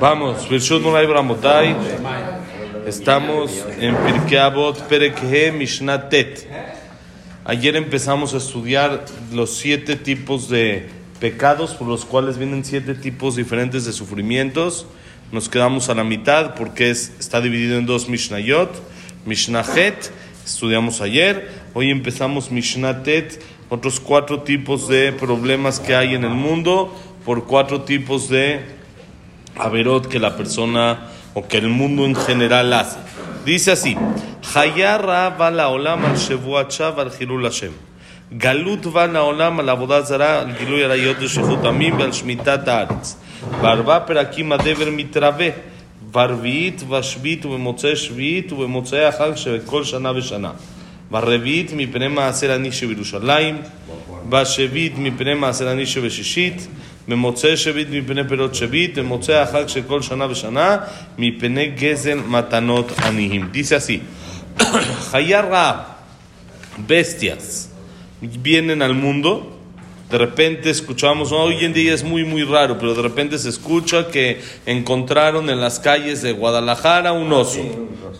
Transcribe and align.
Vamos. 0.00 0.48
Estamos 2.86 3.64
en 3.78 3.96
Pirkei 3.96 4.38
Avot 4.38 4.88
Perek 4.88 5.22
Mishnah 5.52 6.08
Tet. 6.08 6.48
Ayer 7.44 7.76
empezamos 7.76 8.34
a 8.34 8.38
estudiar 8.38 9.04
los 9.32 9.56
siete 9.56 9.96
tipos 9.96 10.48
de 10.48 10.88
pecados 11.20 11.74
por 11.74 11.88
los 11.88 12.04
cuales 12.04 12.38
vienen 12.38 12.64
siete 12.64 12.94
tipos 12.94 13.36
diferentes 13.36 13.84
de 13.84 13.92
sufrimientos. 13.92 14.86
Nos 15.30 15.48
quedamos 15.48 15.88
a 15.88 15.94
la 15.94 16.04
mitad 16.04 16.54
porque 16.54 16.90
es, 16.90 17.12
está 17.18 17.40
dividido 17.40 17.78
en 17.78 17.86
dos 17.86 18.08
Mishnayot. 18.08 18.70
Mishnah 19.24 19.64
Het, 19.76 20.10
estudiamos 20.44 21.00
ayer. 21.00 21.48
Hoy 21.74 21.90
empezamos 21.90 22.50
Mishnah 22.50 23.02
Tet, 23.02 23.40
otros 23.68 24.00
cuatro 24.00 24.42
tipos 24.42 24.88
de 24.88 25.12
problemas 25.12 25.80
que 25.80 25.94
hay 25.94 26.14
en 26.14 26.24
el 26.24 26.34
mundo 26.34 26.92
por 27.24 27.46
cuatro 27.46 27.82
tipos 27.82 28.28
de 28.28 28.81
averot 29.57 30.07
que 30.07 30.19
la 30.19 30.35
persona 30.35 31.09
o 31.33 31.47
que 31.47 31.57
el 31.57 31.69
mundo 31.69 32.05
en 32.05 32.15
general 32.15 32.73
hace. 32.73 32.99
Dice 33.45 33.71
así: 33.71 33.95
Hayarra 34.53 35.29
va 35.29 35.51
la 35.51 35.69
olam 35.69 36.05
al 36.05 36.17
shevuachav 36.17 36.99
al 36.99 37.11
hilul 37.19 37.43
Hashem. 37.43 37.73
Galut 38.31 38.85
va 38.93 39.07
la 39.07 39.23
olam 39.23 39.59
al 39.59 39.69
avodat 39.69 40.07
zara 40.07 40.41
al 40.41 40.55
gilui 40.57 40.83
arayot 40.83 41.19
de 41.19 41.27
shechutamim 41.27 42.01
al 42.01 42.11
shmitat 42.11 42.67
haaretz. 42.67 43.17
Barba 43.61 44.05
perakim 44.05 44.51
adever 44.51 44.91
mitrave. 44.91 45.53
ברביעית 46.11 46.83
ושביעית 46.89 47.45
ובמוצאי 47.45 47.95
שביעית 47.95 48.51
ובמוצאי 48.51 49.05
החג 49.05 49.35
שבכל 49.35 49.83
שנה 49.83 50.11
ושנה. 50.15 50.51
ברביעית 51.11 51.71
מפני 51.75 52.07
מעשר 52.07 52.55
אני 52.55 52.71
שבירושלים, 52.71 53.57
בשביעית 54.29 54.93
מפני 54.97 55.33
מעשר 55.33 55.71
אני 55.71 55.85
שבשישית, 55.85 56.67
במוצאי 57.07 57.57
שביעית 57.57 57.87
מפני 57.91 58.21
פירות 58.29 58.55
שביעית, 58.55 58.97
במוצאי 58.97 59.35
החג 59.35 59.67
של 59.67 59.81
כל 59.87 60.01
שנה 60.01 60.27
ושנה, 60.29 60.77
מפני 61.17 61.65
גזל 61.65 62.19
מתנות 62.27 62.91
עניים. 62.99 63.49
Dice 63.53 63.75
así, 63.75 63.99
חיה 65.11 65.41
רעה, 65.41 65.83
bestias, 66.87 67.69
vienen 68.21 68.81
al 68.81 68.93
mundo, 68.93 69.57
de 70.09 70.17
repente 70.17 70.69
escuchamos, 70.69 71.31
hoy 71.31 71.65
en 71.65 71.73
día 71.73 71.93
es 71.93 72.03
muy 72.03 72.23
muy 72.23 72.43
raro, 72.43 72.77
pero 72.79 72.93
de 72.93 73.01
repente 73.01 73.37
se 73.37 73.49
escucha 73.49 74.07
que 74.07 74.41
encontraron 74.65 75.49
en 75.49 75.59
las 75.59 75.79
calles 75.79 76.21
de 76.21 76.31
Guadalajara 76.31 77.11
un 77.11 77.31
oso, 77.33 77.61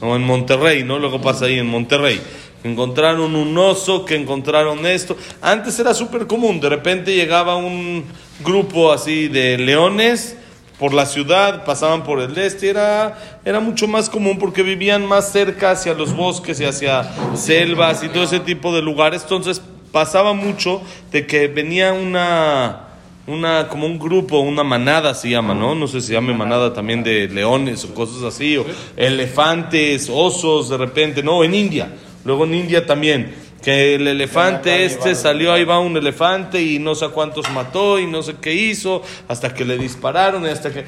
o 0.02 0.16
en 0.16 0.24
Monterrey, 0.24 0.84
¿no? 0.84 1.00
Luego 1.00 1.22
pasa 1.22 1.46
ahí 1.46 1.60
en 1.60 1.68
Monterrey. 1.68 2.20
Encontraron 2.65 3.35
un 3.35 3.59
oso, 3.59 4.05
que 4.05 4.15
encontraron 4.15 4.87
esto. 4.87 5.17
Antes 5.41 5.79
era 5.79 5.95
súper 5.95 6.27
común, 6.27 6.61
de 6.61 6.69
repente 6.69 7.15
llegaba 7.15 7.57
un 7.57 8.05
grupo 8.45 8.93
así 8.93 9.29
de 9.29 9.59
leones 9.59 10.37
por 10.79 10.95
la 10.95 11.07
ciudad, 11.07 11.65
pasaban 11.65 12.03
por 12.03 12.21
el 12.21 12.37
este, 12.39 12.69
era, 12.69 13.41
era 13.45 13.61
mucho 13.61 13.87
más 13.87 14.11
común 14.11 14.37
porque 14.39 14.63
vivían 14.63 15.07
más 15.07 15.31
cerca 15.31 15.71
hacia 15.71 15.95
los 15.95 16.15
bosques 16.15 16.59
y 16.61 16.65
hacia 16.65 17.09
selvas 17.37 18.03
y 18.03 18.09
todo 18.09 18.25
ese 18.25 18.41
tipo 18.41 18.75
de 18.75 18.83
lugares. 18.83 19.23
Entonces 19.23 19.63
pasaba 19.93 20.33
mucho 20.33 20.83
de 21.13 21.27
que 21.27 21.47
venía 21.47 21.93
una, 21.93 22.89
una 23.27 23.69
como 23.69 23.87
un 23.87 23.99
grupo, 23.99 24.41
una 24.41 24.65
manada 24.65 25.15
se 25.15 25.31
llama, 25.31 25.55
¿no? 25.55 25.75
No 25.75 25.87
sé 25.87 26.01
si 26.01 26.09
se 26.09 26.13
llama 26.15 26.33
manada 26.33 26.73
también 26.73 27.05
de 27.05 27.29
leones 27.29 27.85
o 27.85 27.95
cosas 27.95 28.23
así, 28.23 28.57
o 28.57 28.65
elefantes, 28.97 30.11
osos, 30.13 30.69
de 30.69 30.79
repente, 30.79 31.23
no, 31.23 31.45
en 31.45 31.55
India. 31.55 31.93
Luego 32.25 32.45
en 32.45 32.55
India 32.55 32.87
también, 32.87 33.35
que 33.63 33.95
el 33.95 34.07
elefante 34.09 34.85
este 34.85 35.15
salió, 35.15 35.53
ahí 35.53 35.65
va 35.65 35.79
un 35.79 35.97
elefante 35.97 36.61
y 36.61 36.79
no 36.79 36.95
sé 36.95 37.09
cuántos 37.09 37.51
mató 37.51 37.99
y 37.99 38.07
no 38.07 38.23
sé 38.23 38.35
qué 38.41 38.53
hizo, 38.53 39.03
hasta 39.29 39.55
que 39.55 39.65
le 39.65 39.79
dispararon 39.79 40.45
y 40.45 40.49
hasta 40.49 40.73
que... 40.73 40.85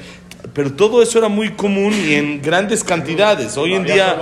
Pero 0.55 0.71
todo 0.71 1.01
eso 1.01 1.19
era 1.19 1.27
muy 1.27 1.51
común 1.51 1.93
y 1.93 2.13
en 2.13 2.41
grandes 2.41 2.81
cantidades. 2.81 3.57
Hoy 3.57 3.73
en 3.73 3.83
día 3.83 4.17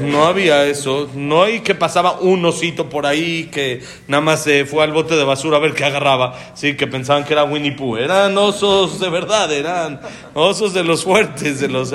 no 0.00 0.24
había 0.24 0.64
eso. 0.64 1.08
No 1.14 1.44
hay 1.44 1.60
que 1.60 1.76
pasaba 1.76 2.18
un 2.18 2.44
osito 2.44 2.88
por 2.88 3.06
ahí 3.06 3.48
que 3.52 3.84
nada 4.08 4.20
más 4.20 4.42
se 4.42 4.64
fue 4.64 4.82
al 4.82 4.90
bote 4.90 5.14
de 5.14 5.22
basura 5.22 5.58
a 5.58 5.60
ver 5.60 5.74
qué 5.74 5.84
agarraba. 5.84 6.36
Sí, 6.54 6.76
que 6.76 6.88
pensaban 6.88 7.24
que 7.24 7.34
era 7.34 7.44
Winnie 7.44 7.70
Pooh. 7.70 7.98
Eran 7.98 8.36
osos 8.36 8.98
de 8.98 9.08
verdad, 9.08 9.52
eran 9.52 10.00
osos 10.34 10.74
de 10.74 10.82
los 10.82 11.04
fuertes, 11.04 11.60
de 11.60 11.68
los... 11.68 11.94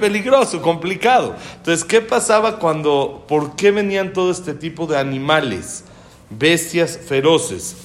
peligroso, 0.00 0.60
complicado. 0.60 1.36
Entonces, 1.58 1.84
¿qué 1.84 2.00
pasaba 2.00 2.58
cuando... 2.58 3.24
¿Por 3.28 3.54
qué 3.54 3.70
venían 3.70 4.12
todo 4.12 4.32
este 4.32 4.54
tipo 4.54 4.88
de 4.88 4.98
animales, 4.98 5.84
bestias 6.30 6.98
feroces 6.98 7.76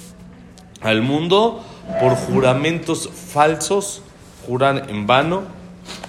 al 0.81 1.03
mundo? 1.03 1.63
Por 2.01 2.15
juramentos 2.15 3.07
falsos 3.31 4.01
juran 4.47 4.89
en 4.89 5.05
vano, 5.05 5.43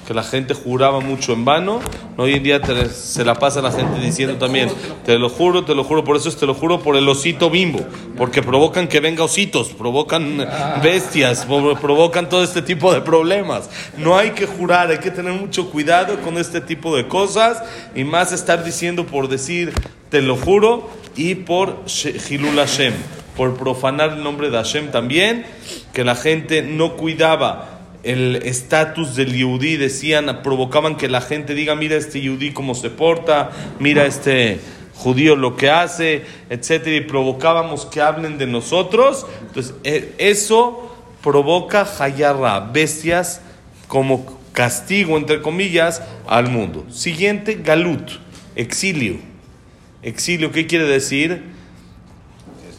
que 0.06 0.14
la 0.14 0.22
gente 0.22 0.54
juraba 0.54 1.00
mucho 1.00 1.34
en 1.34 1.44
vano. 1.44 1.80
Hoy 2.16 2.32
en 2.34 2.42
día 2.42 2.62
te, 2.62 2.88
se 2.88 3.24
la 3.24 3.34
pasa 3.34 3.60
la 3.60 3.70
gente 3.70 4.00
diciendo 4.00 4.36
también, 4.36 4.70
te 5.04 5.18
lo 5.18 5.28
juro, 5.28 5.64
te 5.64 5.74
lo 5.74 5.84
juro, 5.84 6.02
por 6.02 6.16
eso 6.16 6.28
es 6.28 6.36
te 6.36 6.46
lo 6.46 6.54
juro 6.54 6.80
por 6.80 6.96
el 6.96 7.06
osito 7.08 7.50
bimbo, 7.50 7.80
porque 8.16 8.42
provocan 8.42 8.88
que 8.88 9.00
venga 9.00 9.24
ositos, 9.24 9.68
provocan 9.68 10.46
bestias, 10.82 11.44
provocan 11.44 12.28
todo 12.28 12.42
este 12.42 12.62
tipo 12.62 12.94
de 12.94 13.02
problemas. 13.02 13.68
No 13.98 14.16
hay 14.16 14.30
que 14.30 14.46
jurar, 14.46 14.90
hay 14.90 14.98
que 14.98 15.10
tener 15.10 15.32
mucho 15.32 15.70
cuidado 15.70 16.18
con 16.22 16.38
este 16.38 16.60
tipo 16.60 16.96
de 16.96 17.06
cosas 17.06 17.62
y 17.94 18.04
más 18.04 18.32
estar 18.32 18.64
diciendo 18.64 19.04
por 19.04 19.28
decir, 19.28 19.74
te 20.08 20.22
lo 20.22 20.36
juro, 20.36 20.88
y 21.16 21.34
por 21.34 21.82
Hilul 22.30 22.56
Hashem, 22.56 22.94
por 23.36 23.56
profanar 23.56 24.14
el 24.14 24.22
nombre 24.22 24.50
de 24.50 24.56
Hashem 24.56 24.90
también, 24.90 25.44
que 25.92 26.04
la 26.04 26.14
gente 26.14 26.62
no 26.62 26.96
cuidaba 26.96 27.77
el 28.02 28.36
estatus 28.36 29.16
del 29.16 29.34
yudí, 29.34 29.76
decían, 29.76 30.42
provocaban 30.42 30.96
que 30.96 31.08
la 31.08 31.20
gente 31.20 31.54
diga, 31.54 31.74
mira 31.74 31.96
este 31.96 32.20
yudí 32.20 32.52
cómo 32.52 32.74
se 32.74 32.90
porta, 32.90 33.50
mira 33.78 34.06
este 34.06 34.60
judío 34.94 35.36
lo 35.36 35.56
que 35.56 35.70
hace, 35.70 36.22
etcétera, 36.50 36.96
y 36.96 37.00
provocábamos 37.02 37.86
que 37.86 38.00
hablen 38.00 38.38
de 38.38 38.46
nosotros. 38.46 39.26
Entonces, 39.46 39.74
eso 40.18 40.96
provoca 41.22 41.86
hayarra, 41.98 42.60
bestias 42.60 43.40
como 43.86 44.38
castigo, 44.52 45.16
entre 45.16 45.40
comillas, 45.40 46.02
al 46.26 46.48
mundo. 46.50 46.86
Siguiente, 46.90 47.60
galut, 47.62 48.10
exilio. 48.56 49.16
Exilio, 50.02 50.52
¿qué 50.52 50.66
quiere 50.66 50.84
decir? 50.84 51.57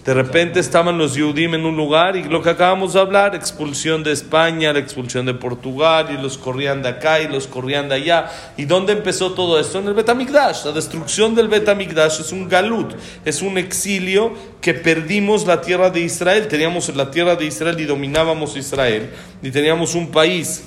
De 0.05 0.13
repente 0.13 0.61
estaban 0.61 0.97
los 0.97 1.15
Yudim 1.15 1.55
en 1.55 1.65
un 1.65 1.75
lugar 1.75 2.15
y 2.15 2.23
lo 2.23 2.41
que 2.41 2.49
acabamos 2.49 2.93
de 2.93 3.01
hablar, 3.01 3.35
expulsión 3.35 4.01
de 4.01 4.13
España, 4.13 4.71
la 4.71 4.79
expulsión 4.79 5.25
de 5.25 5.33
Portugal 5.33 6.07
y 6.11 6.21
los 6.21 6.37
corrían 6.37 6.81
de 6.81 6.89
acá 6.89 7.19
y 7.19 7.27
los 7.27 7.47
corrían 7.47 7.89
de 7.89 7.95
allá. 7.95 8.31
¿Y 8.55 8.63
dónde 8.63 8.93
empezó 8.93 9.33
todo 9.33 9.59
esto? 9.59 9.79
En 9.79 9.87
el 9.87 9.93
Betamigdash. 9.93 10.65
La 10.65 10.71
destrucción 10.71 11.35
del 11.35 11.49
Betamigdash 11.49 12.21
es 12.21 12.31
un 12.31 12.47
galut, 12.47 12.93
es 13.25 13.41
un 13.41 13.57
exilio 13.57 14.33
que 14.61 14.73
perdimos 14.73 15.45
la 15.45 15.59
tierra 15.59 15.89
de 15.89 15.99
Israel. 15.99 16.47
Teníamos 16.47 16.95
la 16.95 17.11
tierra 17.11 17.35
de 17.35 17.45
Israel 17.45 17.77
y 17.79 17.85
dominábamos 17.85 18.55
Israel 18.55 19.09
y 19.43 19.51
teníamos 19.51 19.95
un 19.95 20.11
país 20.11 20.63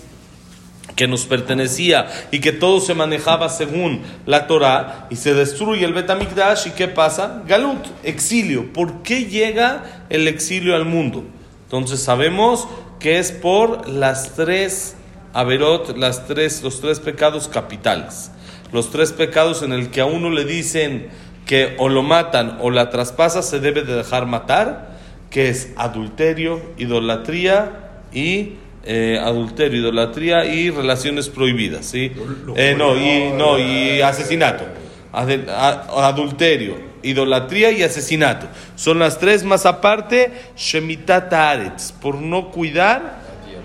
que 0.97 1.09
nos 1.09 1.26
pertenecía 1.26 2.09
y 2.31 2.41
que 2.41 2.53
todo 2.53 2.81
se 2.81 2.94
manejaba 2.94 3.48
según 3.48 4.03
la 4.26 4.47
Torah 4.47 5.06
y 5.10 5.16
se 5.16 5.34
destruye 5.34 5.84
el 5.84 5.94
Betamikdash 5.94 6.69
y 6.69 6.70
¿qué 6.72 6.88
pasa? 6.88 7.43
Galut, 7.47 7.87
exilio. 8.03 8.72
¿Por 8.72 9.03
qué 9.03 9.25
llega 9.26 9.84
el 10.10 10.28
exilio 10.28 10.76
al 10.76 10.84
mundo? 10.84 11.25
Entonces 11.65 12.00
sabemos 12.00 12.69
que 13.00 13.19
es 13.19 13.32
por 13.32 13.88
las 13.88 14.34
tres 14.34 14.97
averot, 15.32 15.97
las 15.97 16.26
tres, 16.26 16.62
los 16.62 16.81
tres 16.81 17.00
pecados 17.00 17.49
capitales. 17.49 18.31
Los 18.72 18.91
tres 18.91 19.12
pecados 19.12 19.62
en 19.62 19.72
el 19.72 19.91
que 19.91 20.00
a 20.00 20.06
uno 20.06 20.31
le 20.31 20.44
dicen 20.44 21.09
que 21.47 21.75
o 21.78 21.88
lo 21.88 22.03
matan 22.03 22.59
o 22.60 22.70
la 22.70 22.91
traspasa 22.91 23.43
se 23.43 23.60
debe 23.60 23.82
de 23.82 23.94
dejar 23.94 24.26
matar, 24.26 24.97
que 25.31 25.49
es 25.49 25.70
adulterio, 25.76 26.62
idolatría 26.78 28.00
y 28.12 28.54
eh, 28.84 29.19
adulterio, 29.22 29.81
idolatría 29.81 30.44
y 30.44 30.70
relaciones 30.70 31.29
prohibidas, 31.29 31.87
¿sí? 31.87 32.12
Eh, 32.56 32.75
no, 32.76 32.96
y, 32.96 33.31
no, 33.37 33.58
y 33.58 34.00
asesinato. 34.00 34.64
Adulterio, 35.12 36.76
idolatría 37.02 37.70
y 37.70 37.82
asesinato. 37.82 38.46
Son 38.75 38.99
las 38.99 39.19
tres 39.19 39.44
más 39.44 39.67
aparte, 39.67 40.32
Shemitat 40.56 41.32
Aretz, 41.32 41.93
por 41.93 42.17
no 42.17 42.50
cuidar 42.50 43.20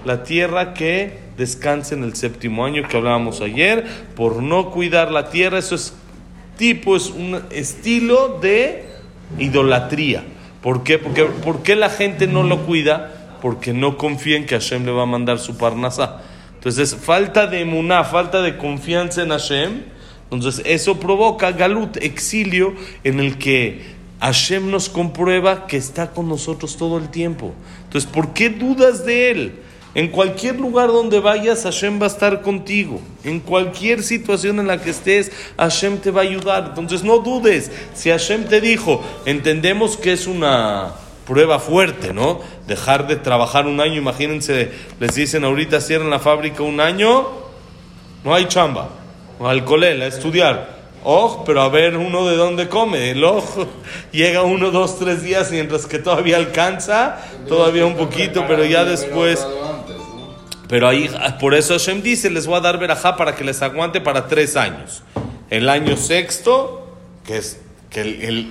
la 0.06 0.24
tierra 0.24 0.74
que 0.74 1.18
descansa 1.38 1.96
en 1.96 2.04
el 2.04 2.16
séptimo 2.16 2.66
año 2.66 2.88
que 2.88 2.98
hablábamos 2.98 3.42
ayer, 3.42 3.86
por 4.16 4.44
no 4.44 4.72
cuidar 4.72 5.12
la 5.12 5.30
tierra, 5.30 5.60
eso 5.60 5.76
es 5.76 5.94
tipo, 6.58 6.96
es 6.96 7.10
un 7.10 7.42
estilo 7.52 8.40
de 8.42 8.86
idolatría. 9.40 10.24
¿Por 10.62 10.84
qué? 10.84 10.98
Porque, 11.00 11.24
¿Por 11.26 11.64
qué 11.64 11.76
la 11.76 11.90
gente 11.90 12.28
no 12.28 12.44
lo 12.44 12.66
cuida? 12.66 13.14
Porque 13.42 13.74
no 13.74 13.98
confía 13.98 14.38
en 14.38 14.46
que 14.46 14.56
Hashem 14.56 14.86
le 14.86 14.92
va 14.92 15.04
a 15.04 15.08
mandar 15.08 15.40
su 15.40 15.58
parnasá. 15.58 16.22
Entonces, 16.56 16.96
falta 16.96 17.48
de 17.48 17.62
emuná, 17.62 18.04
falta 18.04 18.42
de 18.42 18.58
confianza 18.58 19.24
en 19.24 19.30
Hashem. 19.30 19.84
Entonces, 20.32 20.62
eso 20.66 21.00
provoca 21.00 21.52
galut, 21.52 21.98
exilio, 21.98 22.74
en 23.04 23.20
el 23.20 23.38
que 23.38 23.96
Hashem 24.20 24.70
nos 24.70 24.90
comprueba 24.90 25.68
que 25.68 25.78
está 25.78 26.12
con 26.12 26.28
nosotros 26.28 26.76
todo 26.78 26.98
el 26.98 27.10
tiempo. 27.10 27.54
Entonces, 27.86 28.10
¿por 28.10 28.34
qué 28.34 28.50
dudas 28.50 29.06
de 29.06 29.32
Él? 29.32 29.54
En 29.98 30.10
cualquier 30.10 30.60
lugar 30.60 30.90
donde 30.90 31.20
vayas, 31.20 31.64
Hashem 31.64 32.00
va 32.00 32.06
a 32.06 32.10
estar 32.10 32.42
contigo. 32.42 33.02
En 33.24 33.40
cualquier 33.40 34.04
situación 34.04 34.60
en 34.60 34.68
la 34.68 34.80
que 34.80 34.92
estés, 34.92 35.32
Hashem 35.58 35.98
te 35.98 36.12
va 36.12 36.22
a 36.22 36.24
ayudar. 36.24 36.66
Entonces 36.78 37.04
no 37.04 37.20
dudes. 37.20 37.72
Si 37.96 38.10
Hashem 38.10 38.46
te 38.46 38.62
dijo, 38.62 39.02
entendemos 39.26 39.98
que 39.98 40.14
es 40.14 40.28
una 40.28 40.94
prueba 41.28 41.60
fuerte, 41.60 42.14
¿no? 42.14 42.40
Dejar 42.68 43.08
de 43.08 43.18
trabajar 43.18 43.68
un 43.68 43.82
año, 43.82 43.96
imagínense, 43.96 44.72
les 45.00 45.16
dicen 45.16 45.44
ahorita 45.44 45.82
cierran 45.82 46.10
la 46.10 46.20
fábrica 46.20 46.64
un 46.64 46.80
año, 46.80 47.28
no 48.24 48.34
hay 48.34 48.48
chamba, 48.48 48.90
al 49.44 49.66
colel, 49.66 50.02
a 50.02 50.08
estudiar. 50.08 50.78
Oh, 51.04 51.44
pero 51.46 51.62
a 51.62 51.70
ver 51.70 51.96
uno 51.96 52.26
de 52.28 52.36
dónde 52.36 52.68
come. 52.68 53.12
El 53.12 53.24
ojo 53.24 53.68
llega 54.12 54.42
uno, 54.42 54.72
dos, 54.72 54.98
tres 55.00 55.24
días 55.24 55.52
mientras 55.52 55.86
que 55.86 56.00
todavía 56.00 56.38
alcanza, 56.38 57.18
todavía 57.48 57.86
un 57.86 57.96
poquito, 57.96 58.46
pero 58.48 58.66
ya 58.66 58.84
después 58.84 59.46
pero 60.68 60.88
ahí, 60.88 61.10
por 61.40 61.54
eso 61.54 61.74
Hashem 61.74 62.02
dice, 62.02 62.30
les 62.30 62.46
voy 62.46 62.58
a 62.58 62.60
dar 62.62 62.78
verajá 62.78 63.16
para 63.16 63.36
que 63.36 63.44
les 63.44 63.62
aguante 63.62 64.02
para 64.02 64.28
tres 64.28 64.58
años. 64.58 65.02
El 65.50 65.70
año 65.70 65.96
sexto, 65.96 66.98
que 67.26 67.38
es 67.38 67.62
que 67.90 68.02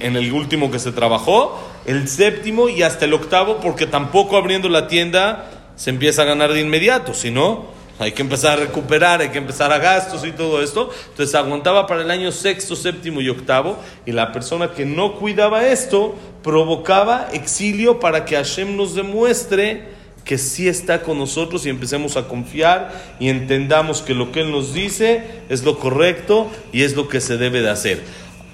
en 0.00 0.17
el 0.17 0.32
último 0.32 0.70
que 0.70 0.79
se 0.79 0.93
trabajó, 0.93 1.61
el 1.86 2.08
séptimo 2.08 2.68
y 2.68 2.82
hasta 2.82 3.04
el 3.04 3.14
octavo, 3.14 3.58
porque 3.60 3.86
tampoco 3.86 4.36
abriendo 4.36 4.68
la 4.68 4.88
tienda 4.88 5.50
se 5.76 5.90
empieza 5.90 6.22
a 6.22 6.24
ganar 6.24 6.52
de 6.52 6.60
inmediato, 6.60 7.14
sino 7.14 7.76
hay 7.98 8.12
que 8.12 8.22
empezar 8.22 8.58
a 8.58 8.62
recuperar, 8.62 9.20
hay 9.20 9.30
que 9.30 9.38
empezar 9.38 9.72
a 9.72 9.78
gastos 9.78 10.26
y 10.26 10.32
todo 10.32 10.62
esto. 10.62 10.90
Entonces 11.10 11.34
aguantaba 11.34 11.86
para 11.86 12.02
el 12.02 12.10
año 12.10 12.32
sexto, 12.32 12.76
séptimo 12.76 13.20
y 13.20 13.28
octavo, 13.28 13.78
y 14.04 14.12
la 14.12 14.32
persona 14.32 14.72
que 14.72 14.84
no 14.84 15.14
cuidaba 15.14 15.66
esto 15.66 16.14
provocaba 16.42 17.28
exilio 17.32 18.00
para 18.00 18.24
que 18.24 18.36
Hashem 18.36 18.76
nos 18.76 18.94
demuestre 18.94 19.96
que 20.24 20.38
sí 20.38 20.66
está 20.66 21.02
con 21.02 21.18
nosotros 21.18 21.64
y 21.64 21.70
empecemos 21.70 22.16
a 22.16 22.26
confiar 22.26 23.16
y 23.20 23.28
entendamos 23.28 24.02
que 24.02 24.12
lo 24.12 24.32
que 24.32 24.40
Él 24.40 24.50
nos 24.50 24.74
dice 24.74 25.22
es 25.48 25.62
lo 25.62 25.78
correcto 25.78 26.50
y 26.72 26.82
es 26.82 26.96
lo 26.96 27.08
que 27.08 27.20
se 27.20 27.36
debe 27.36 27.62
de 27.62 27.70
hacer. 27.70 28.02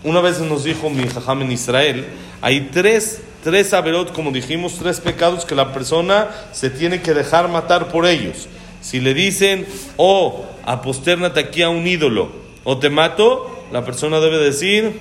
Una 0.05 0.21
vez 0.21 0.39
nos 0.41 0.65
dijo 0.65 0.91
mi 0.91 1.09
jajam 1.09 1.43
en 1.43 1.53
Israel, 1.53 2.05
hay 2.43 2.69
tres, 2.73 3.23
tres 3.45 3.73
averot, 3.73 4.13
como 4.13 4.33
dijimos, 4.33 4.75
tres 4.79 5.01
pecados 5.01 5.45
que 5.45 5.55
la 5.55 5.73
persona 5.73 6.29
se 6.51 6.71
tiene 6.71 7.01
que 7.01 7.15
dejar 7.15 7.49
matar 7.49 7.89
por 7.89 8.05
ellos. 8.05 8.49
Si 8.81 9.01
le 9.01 9.15
dicen, 9.15 9.65
oh, 9.97 10.45
apostérnate 10.67 11.39
aquí 11.39 11.63
a 11.63 11.69
un 11.69 11.87
ídolo, 11.87 12.33
o 12.65 12.79
te 12.79 12.91
mato, 12.91 13.65
la 13.71 13.85
persona 13.85 14.19
debe 14.19 14.39
decir, 14.39 15.01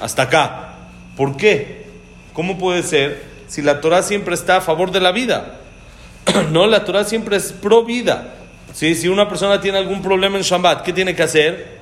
hasta 0.00 0.22
acá. 0.22 0.74
¿Por 1.16 1.36
qué? 1.36 1.86
¿Cómo 2.32 2.58
puede 2.58 2.82
ser 2.82 3.22
si 3.46 3.62
la 3.62 3.80
Torah 3.80 4.02
siempre 4.02 4.34
está 4.34 4.56
a 4.56 4.60
favor 4.60 4.90
de 4.90 5.00
la 5.00 5.12
vida? 5.12 5.60
no, 6.50 6.66
la 6.66 6.84
Torah 6.84 7.04
siempre 7.04 7.36
es 7.36 7.52
pro 7.52 7.84
vida. 7.84 8.34
Si 8.72 9.08
una 9.08 9.28
persona 9.28 9.60
tiene 9.60 9.78
algún 9.78 10.02
problema 10.02 10.36
en 10.36 10.42
Shabbat, 10.42 10.82
¿qué 10.82 10.92
tiene 10.92 11.14
que 11.14 11.22
hacer? 11.22 11.75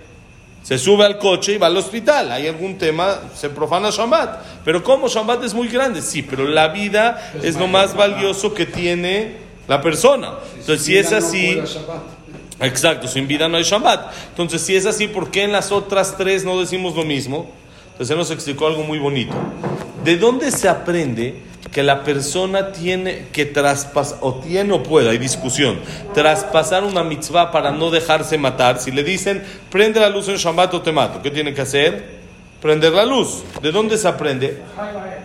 Se 0.65 0.79
sube 0.79 1.05
al 1.05 1.19
coche 1.19 1.53
y 1.53 1.59
va 1.59 1.67
al 1.67 1.77
hospital. 1.77 2.33
Hay 2.33 2.47
algún 2.49 2.79
tema, 2.79 3.21
se 3.37 3.51
profana 3.51 3.91
Shabbat. 3.91 4.63
Pero 4.65 4.83
¿cómo? 4.83 5.09
Shabbat 5.09 5.45
es 5.45 5.53
muy 5.53 5.69
grande. 5.69 6.01
Sí, 6.01 6.23
pero 6.23 6.49
la 6.49 6.69
vida 6.69 7.33
es, 7.43 7.57
lo 7.57 7.69
más 7.69 7.95
valioso 7.95 8.55
que 8.55 8.65
tiene 8.65 9.37
la 9.69 9.83
persona. 9.83 10.33
Entonces, 10.59 10.87
si 10.87 10.97
es 10.97 11.13
así... 11.13 11.61
exacto, 12.61 13.09
sin 13.09 13.29
vida 13.29 13.47
no 13.47 13.59
hay 13.59 13.63
Shabbat. 13.63 14.11
Entonces, 14.31 14.63
si 14.63 14.75
es 14.75 14.87
así, 14.87 15.07
¿por 15.07 15.31
qué 15.31 15.43
en 15.43 15.53
las 15.53 15.71
otras 15.71 16.17
tres 16.17 16.47
no 16.47 16.59
decimos 16.59 16.97
lo 16.97 17.05
mismo? 17.05 17.51
Entonces, 17.93 18.11
él 18.11 18.17
nos 18.17 18.31
explicó 18.31 18.67
algo 18.67 18.85
muy 18.85 18.99
bonito. 18.99 19.35
¿De 20.03 20.17
dónde 20.17 20.51
se 20.51 20.71
aprende 20.71 21.43
que 21.75 21.83
la 21.83 22.05
persona 22.05 22.71
tiene 22.71 23.27
que 23.33 23.47
traspasar, 23.47 24.19
o 24.21 24.35
tiene 24.35 24.73
o 24.73 24.85
puede, 24.85 25.11
hay 25.11 25.19
discusión, 25.19 25.81
traspasar 26.15 26.85
una 26.85 27.03
mitzvah 27.03 27.51
para 27.51 27.73
no 27.73 27.91
dejarse 27.91 28.39
matar. 28.39 28.79
Si 28.79 28.93
le 28.93 29.03
dicen, 29.03 29.43
prende 29.71 29.99
la 29.99 30.09
luz 30.09 30.29
en 30.29 30.37
Shabbat 30.37 30.73
o 30.73 30.83
te 30.83 30.93
mato, 30.93 31.21
¿qué 31.21 31.33
tiene 31.33 31.53
que 31.53 31.63
hacer? 31.63 32.23
Prender 32.63 32.93
la 32.93 33.05
luz. 33.05 33.43
¿De 33.61 33.73
dónde 33.73 33.99
se 33.99 34.07
aprende? 34.07 34.63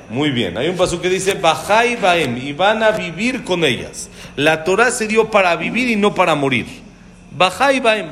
Muy 0.09 0.31
bien. 0.31 0.57
Hay 0.57 0.67
un 0.67 0.75
paso 0.75 0.99
que 0.99 1.07
dice, 1.07 1.35
Bajai 1.35 1.97
Baem, 1.97 2.35
y 2.37 2.51
van 2.51 2.81
a 2.81 2.89
vivir 2.89 3.43
con 3.43 3.63
ellas. 3.63 4.09
La 4.35 4.63
Torah 4.63 4.89
se 4.89 5.07
dio 5.07 5.29
para 5.29 5.55
vivir 5.55 5.87
y 5.87 5.95
no 5.95 6.15
para 6.15 6.33
morir. 6.33 6.65
Bajai 7.29 7.79
Baem. 7.79 8.07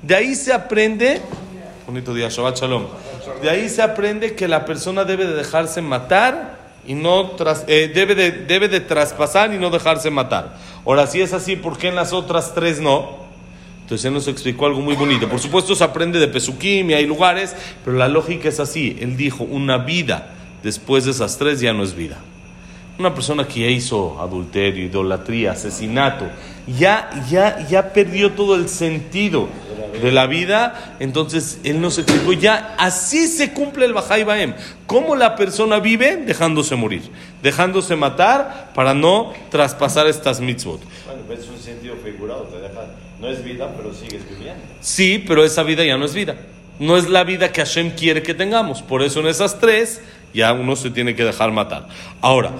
De 0.00 0.16
ahí 0.16 0.34
se 0.34 0.50
aprende, 0.50 1.20
bonito 1.86 2.14
día, 2.14 2.30
Shabbat 2.30 2.58
Shalom. 2.58 2.86
De 3.42 3.50
ahí 3.50 3.68
se 3.68 3.82
aprende 3.82 4.34
que 4.34 4.48
la 4.48 4.64
persona 4.64 5.04
debe 5.04 5.26
de 5.26 5.34
dejarse 5.34 5.82
matar 5.82 6.61
y 6.86 6.94
no 6.94 7.36
eh, 7.66 7.90
debe, 7.94 8.14
de, 8.14 8.30
debe 8.32 8.68
de 8.68 8.80
traspasar 8.80 9.52
y 9.54 9.58
no 9.58 9.70
dejarse 9.70 10.10
matar. 10.10 10.56
Ahora, 10.84 11.06
si 11.06 11.20
es 11.20 11.32
así, 11.32 11.56
¿por 11.56 11.78
qué 11.78 11.88
en 11.88 11.94
las 11.94 12.12
otras 12.12 12.54
tres 12.54 12.80
no? 12.80 13.22
Entonces 13.82 14.04
él 14.06 14.14
nos 14.14 14.28
explicó 14.28 14.66
algo 14.66 14.80
muy 14.80 14.94
bonito. 14.94 15.28
Por 15.28 15.38
supuesto 15.38 15.74
se 15.74 15.84
aprende 15.84 16.18
de 16.18 16.28
Pesukim 16.28 16.90
y 16.90 16.94
hay 16.94 17.06
lugares, 17.06 17.54
pero 17.84 17.96
la 17.96 18.08
lógica 18.08 18.48
es 18.48 18.58
así. 18.58 18.96
Él 19.00 19.16
dijo, 19.16 19.44
una 19.44 19.78
vida 19.78 20.32
después 20.62 21.04
de 21.04 21.10
esas 21.10 21.36
tres 21.38 21.60
ya 21.60 21.72
no 21.72 21.82
es 21.82 21.94
vida. 21.94 22.18
Una 22.98 23.14
persona 23.14 23.46
que 23.46 23.60
ya 23.60 23.66
hizo 23.68 24.20
adulterio, 24.20 24.84
idolatría, 24.84 25.52
asesinato, 25.52 26.26
ya, 26.66 27.10
ya, 27.28 27.66
ya 27.68 27.92
perdió 27.92 28.32
todo 28.32 28.54
el 28.54 28.68
sentido 28.68 29.48
de 30.00 30.12
la 30.12 30.26
vida, 30.26 30.96
entonces 31.00 31.60
él 31.64 31.80
nos 31.80 31.98
explicó 31.98 32.32
ya, 32.32 32.74
así 32.78 33.26
se 33.28 33.52
cumple 33.52 33.84
el 33.84 33.92
Bajai 33.92 34.24
Baem. 34.24 34.54
¿Cómo 34.86 35.16
la 35.16 35.36
persona 35.36 35.78
vive? 35.80 36.16
Dejándose 36.16 36.76
morir, 36.76 37.02
dejándose 37.42 37.96
matar 37.96 38.70
para 38.74 38.94
no 38.94 39.32
traspasar 39.50 40.06
estas 40.06 40.40
mitzvot. 40.40 40.80
Bueno, 41.06 41.22
es 41.32 41.48
un 41.48 41.58
sentido 41.58 41.96
figurado, 42.02 42.44
te 42.44 42.58
deja, 42.58 42.86
no 43.20 43.28
es 43.28 43.44
vida, 43.44 43.72
pero 43.76 43.92
sigues 43.92 44.28
viviendo. 44.28 44.62
Sí, 44.80 45.22
pero 45.26 45.44
esa 45.44 45.62
vida 45.62 45.84
ya 45.84 45.96
no 45.96 46.04
es 46.04 46.14
vida. 46.14 46.36
No 46.78 46.96
es 46.96 47.08
la 47.08 47.22
vida 47.22 47.52
que 47.52 47.60
Hashem 47.60 47.90
quiere 47.90 48.22
que 48.22 48.34
tengamos. 48.34 48.82
Por 48.82 49.02
eso 49.02 49.20
en 49.20 49.28
esas 49.28 49.60
tres 49.60 50.00
ya 50.34 50.52
uno 50.52 50.74
se 50.74 50.90
tiene 50.90 51.14
que 51.14 51.24
dejar 51.24 51.52
matar. 51.52 51.86
Ahora, 52.20 52.52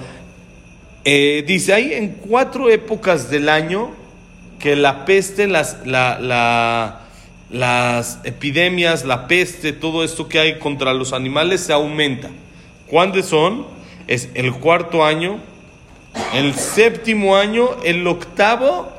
eh, 1.03 1.43
dice 1.45 1.73
ahí 1.73 1.93
en 1.93 2.09
cuatro 2.09 2.69
épocas 2.69 3.29
del 3.29 3.49
año 3.49 3.91
que 4.59 4.77
la 4.77 5.03
peste, 5.03 5.47
las, 5.47 5.85
la, 5.85 6.19
la 6.19 7.02
las 7.53 8.19
epidemias, 8.23 9.05
la 9.05 9.27
peste, 9.27 9.73
todo 9.73 10.03
esto 10.03 10.27
que 10.27 10.39
hay 10.39 10.57
contra 10.57 10.91
los 10.91 11.13
animales 11.13 11.61
se 11.61 11.71
aumenta. 11.71 12.31
¿Cuándo 12.87 13.21
son? 13.21 13.67
Es 14.07 14.29
el 14.33 14.53
cuarto 14.53 15.05
año, 15.05 15.37
el 16.33 16.55
séptimo 16.55 17.37
año, 17.37 17.69
el 17.83 18.07
octavo 18.07 18.91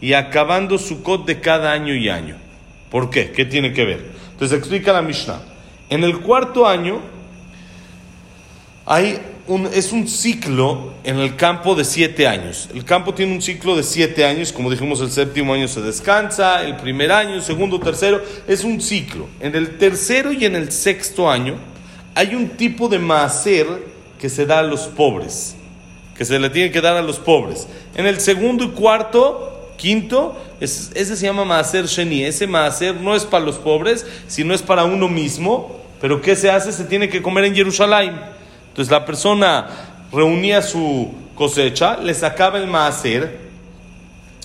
y 0.00 0.14
acabando 0.14 0.76
su 0.76 1.04
cot 1.04 1.24
de 1.24 1.40
cada 1.40 1.70
año 1.70 1.94
y 1.94 2.08
año. 2.08 2.34
¿Por 2.90 3.10
qué? 3.10 3.30
¿Qué 3.30 3.44
tiene 3.44 3.72
que 3.72 3.84
ver? 3.84 4.10
Entonces 4.32 4.58
explica 4.58 4.92
la 4.92 5.02
Mishnah. 5.02 5.40
En 5.88 6.02
el 6.02 6.18
cuarto 6.18 6.66
año 6.66 6.98
hay 8.86 9.20
es 9.72 9.92
un 9.92 10.06
ciclo 10.06 10.92
en 11.04 11.18
el 11.18 11.36
campo 11.36 11.74
de 11.74 11.84
siete 11.84 12.26
años. 12.26 12.68
El 12.72 12.84
campo 12.84 13.14
tiene 13.14 13.32
un 13.32 13.42
ciclo 13.42 13.76
de 13.76 13.82
siete 13.82 14.24
años, 14.24 14.52
como 14.52 14.70
dijimos, 14.70 15.00
el 15.00 15.10
séptimo 15.10 15.54
año 15.54 15.68
se 15.68 15.80
descansa, 15.80 16.64
el 16.64 16.76
primer 16.76 17.10
año, 17.10 17.40
segundo, 17.40 17.80
tercero, 17.80 18.22
es 18.46 18.64
un 18.64 18.80
ciclo. 18.80 19.26
En 19.40 19.54
el 19.54 19.78
tercero 19.78 20.32
y 20.32 20.44
en 20.44 20.56
el 20.56 20.70
sexto 20.70 21.30
año 21.30 21.56
hay 22.14 22.34
un 22.34 22.50
tipo 22.50 22.88
de 22.88 22.98
maaser 22.98 23.66
que 24.18 24.28
se 24.28 24.46
da 24.46 24.60
a 24.60 24.62
los 24.62 24.82
pobres, 24.82 25.56
que 26.16 26.24
se 26.24 26.38
le 26.38 26.50
tiene 26.50 26.70
que 26.70 26.80
dar 26.80 26.96
a 26.96 27.02
los 27.02 27.18
pobres. 27.18 27.66
En 27.94 28.06
el 28.06 28.20
segundo 28.20 28.64
y 28.64 28.68
cuarto, 28.68 29.72
quinto, 29.76 30.36
ese 30.60 31.16
se 31.16 31.26
llama 31.26 31.44
maaser 31.44 31.86
sheni. 31.86 32.22
Ese 32.24 32.46
maaser 32.46 32.94
no 32.96 33.16
es 33.16 33.24
para 33.24 33.44
los 33.44 33.56
pobres, 33.56 34.06
sino 34.28 34.54
es 34.54 34.62
para 34.62 34.84
uno 34.84 35.08
mismo. 35.08 35.80
Pero 36.00 36.20
¿qué 36.20 36.36
se 36.36 36.50
hace? 36.50 36.72
Se 36.72 36.84
tiene 36.84 37.08
que 37.08 37.22
comer 37.22 37.44
en 37.44 37.54
Jerusalén. 37.54 38.39
Entonces 38.80 38.98
la 38.98 39.04
persona 39.04 39.66
reunía 40.10 40.62
su 40.62 41.12
cosecha, 41.34 41.98
le 41.98 42.14
sacaba 42.14 42.56
el 42.56 42.66
maaser, 42.66 43.38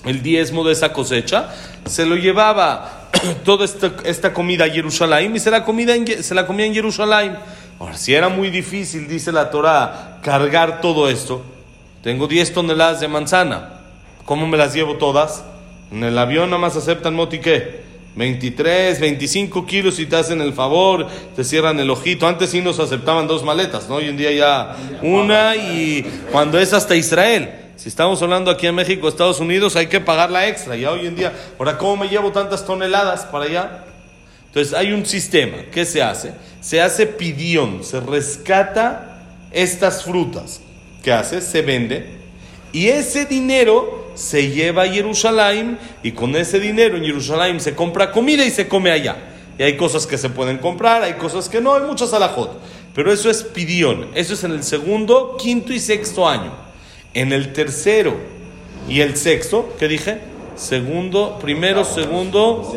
el 0.04 0.22
diezmo 0.22 0.62
de 0.62 0.74
esa 0.74 0.92
cosecha, 0.92 1.48
se 1.86 2.04
lo 2.04 2.16
llevaba 2.16 3.08
toda 3.46 3.64
esta, 3.64 4.34
comida 4.34 4.66
a 4.66 4.68
Jerusalén 4.68 5.34
y 5.34 5.38
se 5.38 5.50
la, 5.50 5.64
comida 5.64 5.94
se 6.20 6.34
la 6.34 6.46
comía 6.46 6.66
en 6.66 6.74
Jerusalén. 6.74 7.38
Ahora, 7.80 7.96
si 7.96 8.12
era 8.12 8.28
muy 8.28 8.50
difícil, 8.50 9.08
dice 9.08 9.32
la 9.32 9.48
Torah, 9.48 10.18
cargar 10.20 10.82
todo 10.82 11.08
esto, 11.08 11.42
tengo 12.02 12.26
10 12.26 12.52
toneladas 12.52 13.00
de 13.00 13.08
manzana, 13.08 13.80
¿cómo 14.26 14.46
me 14.46 14.58
las 14.58 14.74
llevo 14.74 14.98
todas? 14.98 15.44
En 15.90 16.04
el 16.04 16.18
avión 16.18 16.50
nada 16.50 16.60
más 16.60 16.76
aceptan 16.76 17.14
motiqué. 17.14 17.85
23, 18.16 18.98
25 18.98 19.66
kilos 19.66 19.98
y 19.98 20.06
te 20.06 20.16
hacen 20.16 20.40
el 20.40 20.54
favor, 20.54 21.06
te 21.36 21.44
cierran 21.44 21.78
el 21.78 21.90
ojito. 21.90 22.26
Antes 22.26 22.50
sí 22.50 22.62
nos 22.62 22.80
aceptaban 22.80 23.26
dos 23.26 23.44
maletas, 23.44 23.88
¿no? 23.88 23.96
Hoy 23.96 24.06
en 24.06 24.16
día 24.16 24.32
ya 24.32 24.76
una 25.02 25.54
y 25.54 26.02
cuando 26.32 26.58
es 26.58 26.72
hasta 26.72 26.96
Israel. 26.96 27.50
Si 27.76 27.90
estamos 27.90 28.22
hablando 28.22 28.50
aquí 28.50 28.66
en 28.66 28.74
México, 28.74 29.06
Estados 29.06 29.38
Unidos, 29.38 29.76
hay 29.76 29.88
que 29.88 30.00
pagar 30.00 30.30
la 30.30 30.48
extra. 30.48 30.76
Ya 30.76 30.92
hoy 30.92 31.06
en 31.06 31.14
día, 31.14 31.34
ahora, 31.58 31.76
¿cómo 31.76 31.98
me 31.98 32.08
llevo 32.08 32.32
tantas 32.32 32.64
toneladas 32.64 33.26
para 33.26 33.44
allá? 33.44 33.84
Entonces 34.46 34.72
hay 34.72 34.92
un 34.92 35.04
sistema. 35.04 35.58
¿Qué 35.70 35.84
se 35.84 36.02
hace? 36.02 36.32
Se 36.62 36.80
hace 36.80 37.06
pidión, 37.06 37.84
se 37.84 38.00
rescata 38.00 39.20
estas 39.52 40.04
frutas. 40.04 40.62
¿Qué 41.02 41.12
hace? 41.12 41.42
Se 41.42 41.60
vende. 41.60 42.16
Y 42.72 42.88
ese 42.88 43.26
dinero 43.26 44.05
se 44.16 44.50
lleva 44.50 44.82
a 44.82 44.88
Jerusalén 44.88 45.78
y 46.02 46.10
con 46.10 46.34
ese 46.34 46.58
dinero 46.58 46.96
en 46.96 47.04
Jerusalén 47.04 47.60
se 47.60 47.74
compra 47.76 48.10
comida 48.10 48.44
y 48.44 48.50
se 48.50 48.66
come 48.66 48.90
allá. 48.90 49.16
Y 49.58 49.62
hay 49.62 49.76
cosas 49.76 50.06
que 50.06 50.18
se 50.18 50.28
pueden 50.28 50.58
comprar, 50.58 51.02
hay 51.02 51.12
cosas 51.14 51.48
que 51.48 51.60
no, 51.60 51.74
hay 51.76 51.82
muchas 51.82 52.12
alajot. 52.12 52.58
Pero 52.94 53.12
eso 53.12 53.30
es 53.30 53.42
pidión, 53.44 54.08
eso 54.14 54.34
es 54.34 54.42
en 54.42 54.50
el 54.52 54.64
segundo, 54.64 55.36
quinto 55.38 55.72
y 55.72 55.78
sexto 55.78 56.28
año. 56.28 56.52
En 57.14 57.32
el 57.32 57.52
tercero 57.52 58.16
y 58.88 59.00
el 59.00 59.16
sexto, 59.16 59.74
¿qué 59.78 59.86
dije? 59.88 60.18
Segundo, 60.56 61.38
primero, 61.40 61.84
segundo, 61.84 62.74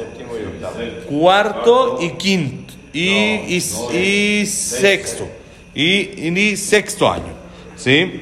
cuarto 1.07 1.99
y 2.01 2.09
quinto 2.11 2.73
y, 2.93 3.09
y- 3.09 3.63
y 4.41 4.45
sexto 4.45 5.27
y, 5.75 6.29
y 6.39 6.57
sexto 6.57 7.09
año 7.09 7.33
sí 7.75 8.21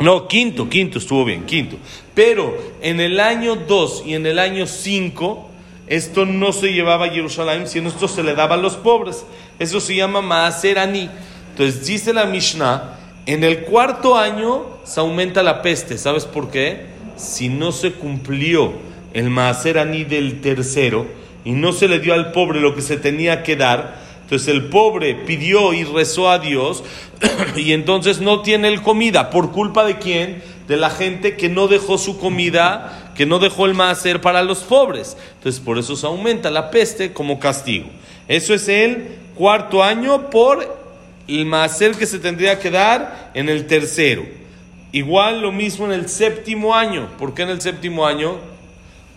no 0.00 0.26
quinto 0.26 0.68
quinto 0.68 0.98
estuvo 0.98 1.24
bien 1.24 1.44
quinto 1.44 1.76
pero 2.14 2.56
en 2.80 3.00
el 3.00 3.20
año 3.20 3.56
2 3.56 4.04
y 4.06 4.14
en 4.14 4.26
el 4.26 4.38
año 4.38 4.66
5 4.66 5.48
esto 5.86 6.24
no 6.24 6.52
se 6.52 6.72
llevaba 6.72 7.06
a 7.06 7.10
Jerusalén 7.10 7.66
sino 7.66 7.88
esto 7.88 8.08
se 8.08 8.22
le 8.22 8.34
daba 8.34 8.54
a 8.54 8.58
los 8.58 8.76
pobres 8.76 9.24
eso 9.58 9.80
se 9.80 9.96
llama 9.96 10.22
Maaser 10.22 10.78
Ani 10.78 11.08
entonces 11.50 11.86
dice 11.86 12.12
la 12.12 12.26
Mishnah 12.26 12.98
en 13.26 13.44
el 13.44 13.60
cuarto 13.62 14.16
año 14.16 14.64
se 14.84 15.00
aumenta 15.00 15.42
la 15.42 15.62
peste 15.62 15.98
¿sabes 15.98 16.24
por 16.24 16.50
qué? 16.50 16.86
si 17.16 17.48
no 17.48 17.72
se 17.72 17.92
cumplió 17.92 18.72
el 19.14 19.30
Maaser 19.30 19.78
Ani 19.78 20.04
del 20.04 20.40
tercero 20.40 21.06
y 21.44 21.52
no 21.52 21.72
se 21.72 21.88
le 21.88 21.98
dio 21.98 22.14
al 22.14 22.32
pobre 22.32 22.60
lo 22.60 22.74
que 22.74 22.82
se 22.82 22.96
tenía 22.96 23.42
que 23.42 23.56
dar, 23.56 24.00
entonces 24.22 24.48
el 24.48 24.68
pobre 24.68 25.14
pidió 25.14 25.72
y 25.72 25.84
rezó 25.84 26.30
a 26.30 26.38
Dios 26.38 26.84
y 27.56 27.72
entonces 27.72 28.20
no 28.20 28.40
tiene 28.42 28.68
el 28.68 28.82
comida. 28.82 29.30
¿Por 29.30 29.52
culpa 29.52 29.84
de 29.84 29.98
quién? 29.98 30.42
De 30.72 30.78
la 30.78 30.88
gente 30.90 31.36
que 31.36 31.50
no 31.50 31.68
dejó 31.68 31.98
su 31.98 32.18
comida, 32.18 33.12
que 33.14 33.26
no 33.26 33.38
dejó 33.38 33.66
el 33.66 33.74
Maaser 33.74 34.22
para 34.22 34.42
los 34.42 34.60
pobres. 34.60 35.16
Entonces 35.34 35.60
por 35.60 35.78
eso 35.78 35.96
se 35.96 36.06
aumenta 36.06 36.50
la 36.50 36.70
peste 36.70 37.12
como 37.12 37.38
castigo. 37.38 37.86
Eso 38.26 38.54
es 38.54 38.68
el 38.68 39.18
cuarto 39.34 39.82
año 39.82 40.30
por 40.30 40.82
el 41.28 41.44
Maaser 41.44 41.92
que 41.92 42.06
se 42.06 42.18
tendría 42.18 42.58
que 42.58 42.70
dar 42.70 43.30
en 43.34 43.48
el 43.48 43.66
tercero. 43.66 44.24
Igual 44.92 45.42
lo 45.42 45.52
mismo 45.52 45.84
en 45.84 45.92
el 45.92 46.08
séptimo 46.08 46.74
año. 46.74 47.08
¿Por 47.18 47.34
qué 47.34 47.42
en 47.42 47.50
el 47.50 47.60
séptimo 47.60 48.06
año? 48.06 48.52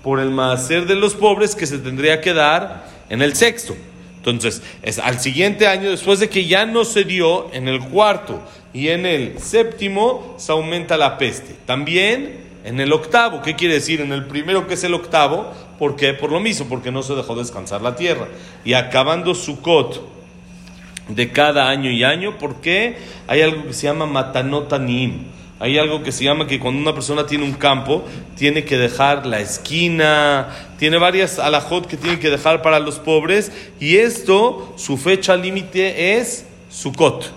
por 0.05 0.19
el 0.19 0.29
maaser 0.29 0.85
de 0.85 0.93
los 0.93 1.15
pobres 1.15 1.55
que 1.55 1.65
se 1.65 1.79
tendría 1.79 2.21
que 2.21 2.31
dar 2.31 2.85
en 3.09 3.23
el 3.23 3.35
sexto. 3.35 3.75
Entonces, 4.25 4.63
es 4.81 4.97
al 4.97 5.19
siguiente 5.19 5.67
año, 5.67 5.91
después 5.91 6.19
de 6.19 6.29
que 6.29 6.45
ya 6.45 6.65
no 6.65 6.83
se 6.83 7.03
dio, 7.03 7.53
en 7.53 7.67
el 7.67 7.79
cuarto 7.79 8.41
y 8.73 8.87
en 8.87 9.05
el 9.05 9.37
séptimo, 9.39 10.33
se 10.37 10.51
aumenta 10.51 10.97
la 10.97 11.19
peste. 11.19 11.55
También 11.67 12.39
en 12.63 12.79
el 12.79 12.91
octavo, 12.91 13.43
¿qué 13.43 13.55
quiere 13.55 13.75
decir? 13.75 14.01
En 14.01 14.11
el 14.11 14.25
primero 14.25 14.67
que 14.67 14.73
es 14.73 14.83
el 14.83 14.95
octavo, 14.95 15.53
¿por 15.77 15.95
qué? 15.95 16.15
Por 16.15 16.31
lo 16.31 16.39
mismo, 16.39 16.65
porque 16.67 16.91
no 16.91 17.03
se 17.03 17.13
dejó 17.13 17.35
descansar 17.35 17.83
la 17.83 17.95
tierra. 17.95 18.27
Y 18.63 18.73
acabando 18.73 19.35
Sukkot 19.35 20.01
de 21.07 21.31
cada 21.31 21.69
año 21.69 21.91
y 21.91 22.03
año, 22.03 22.39
porque 22.39 22.97
hay 23.27 23.41
algo 23.41 23.67
que 23.67 23.73
se 23.73 23.85
llama 23.85 24.07
matanotanim. 24.07 25.25
Hay 25.65 25.79
algo 25.79 26.03
que 26.03 26.11
se 26.11 26.23
llama 26.23 26.45
que 26.45 26.59
cuando 26.59 26.79
una 26.79 26.93
persona 26.93 27.25
tiene 27.25 27.43
un 27.43 27.53
campo, 27.53 28.03
tiene 28.37 28.65
que 28.65 28.77
dejar 28.77 29.25
la 29.25 29.39
esquina, 29.39 30.47
tiene 30.77 30.99
varias 30.99 31.39
alajot 31.39 31.87
que 31.87 31.97
tiene 31.97 32.19
que 32.19 32.29
dejar 32.29 32.61
para 32.61 32.79
los 32.79 32.99
pobres, 32.99 33.51
y 33.79 33.95
esto, 33.95 34.75
su 34.75 34.95
fecha 34.95 35.35
límite 35.35 36.19
es 36.19 36.45
Sukkot. 36.69 37.31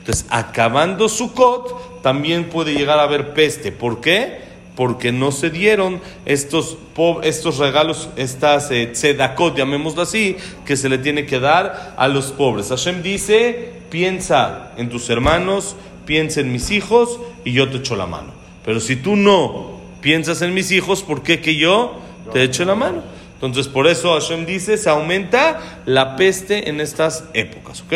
Entonces, 0.00 0.26
acabando 0.28 1.08
Sukkot, 1.08 2.02
también 2.02 2.48
puede 2.48 2.74
llegar 2.74 2.98
a 2.98 3.04
haber 3.04 3.32
peste. 3.32 3.70
¿Por 3.70 4.00
qué? 4.00 4.40
Porque 4.74 5.12
no 5.12 5.30
se 5.30 5.48
dieron 5.48 6.00
estos, 6.26 6.78
estos 7.22 7.58
regalos, 7.58 8.08
estas 8.16 8.72
eh, 8.72 8.88
tzedakot, 8.88 9.56
llamémoslo 9.56 10.02
así, 10.02 10.36
que 10.66 10.76
se 10.76 10.88
le 10.88 10.98
tiene 10.98 11.26
que 11.26 11.38
dar 11.38 11.94
a 11.96 12.08
los 12.08 12.32
pobres. 12.32 12.70
Hashem 12.70 13.04
dice, 13.04 13.70
piensa 13.88 14.72
en 14.76 14.88
tus 14.88 15.08
hermanos, 15.10 15.76
piensa 16.06 16.40
en 16.40 16.50
mis 16.50 16.72
hijos 16.72 17.20
y 17.45 17.53
yo 17.53 17.69
te 17.69 17.77
echo 17.77 17.95
la 17.95 18.05
mano. 18.05 18.31
Pero 18.65 18.79
si 18.79 18.95
tú 18.95 19.15
no 19.15 19.79
piensas 20.01 20.41
en 20.41 20.53
mis 20.53 20.71
hijos, 20.71 21.03
¿por 21.03 21.23
qué 21.23 21.39
que 21.39 21.55
yo 21.55 21.99
te 22.31 22.43
eche 22.43 22.65
la 22.65 22.75
mano? 22.75 23.03
Entonces, 23.35 23.67
por 23.67 23.87
eso 23.87 24.13
Hashem 24.13 24.45
dice, 24.45 24.77
se 24.77 24.89
aumenta 24.89 25.59
la 25.85 26.15
peste 26.15 26.69
en 26.69 26.79
estas 26.79 27.25
épocas, 27.33 27.81
¿ok? 27.81 27.93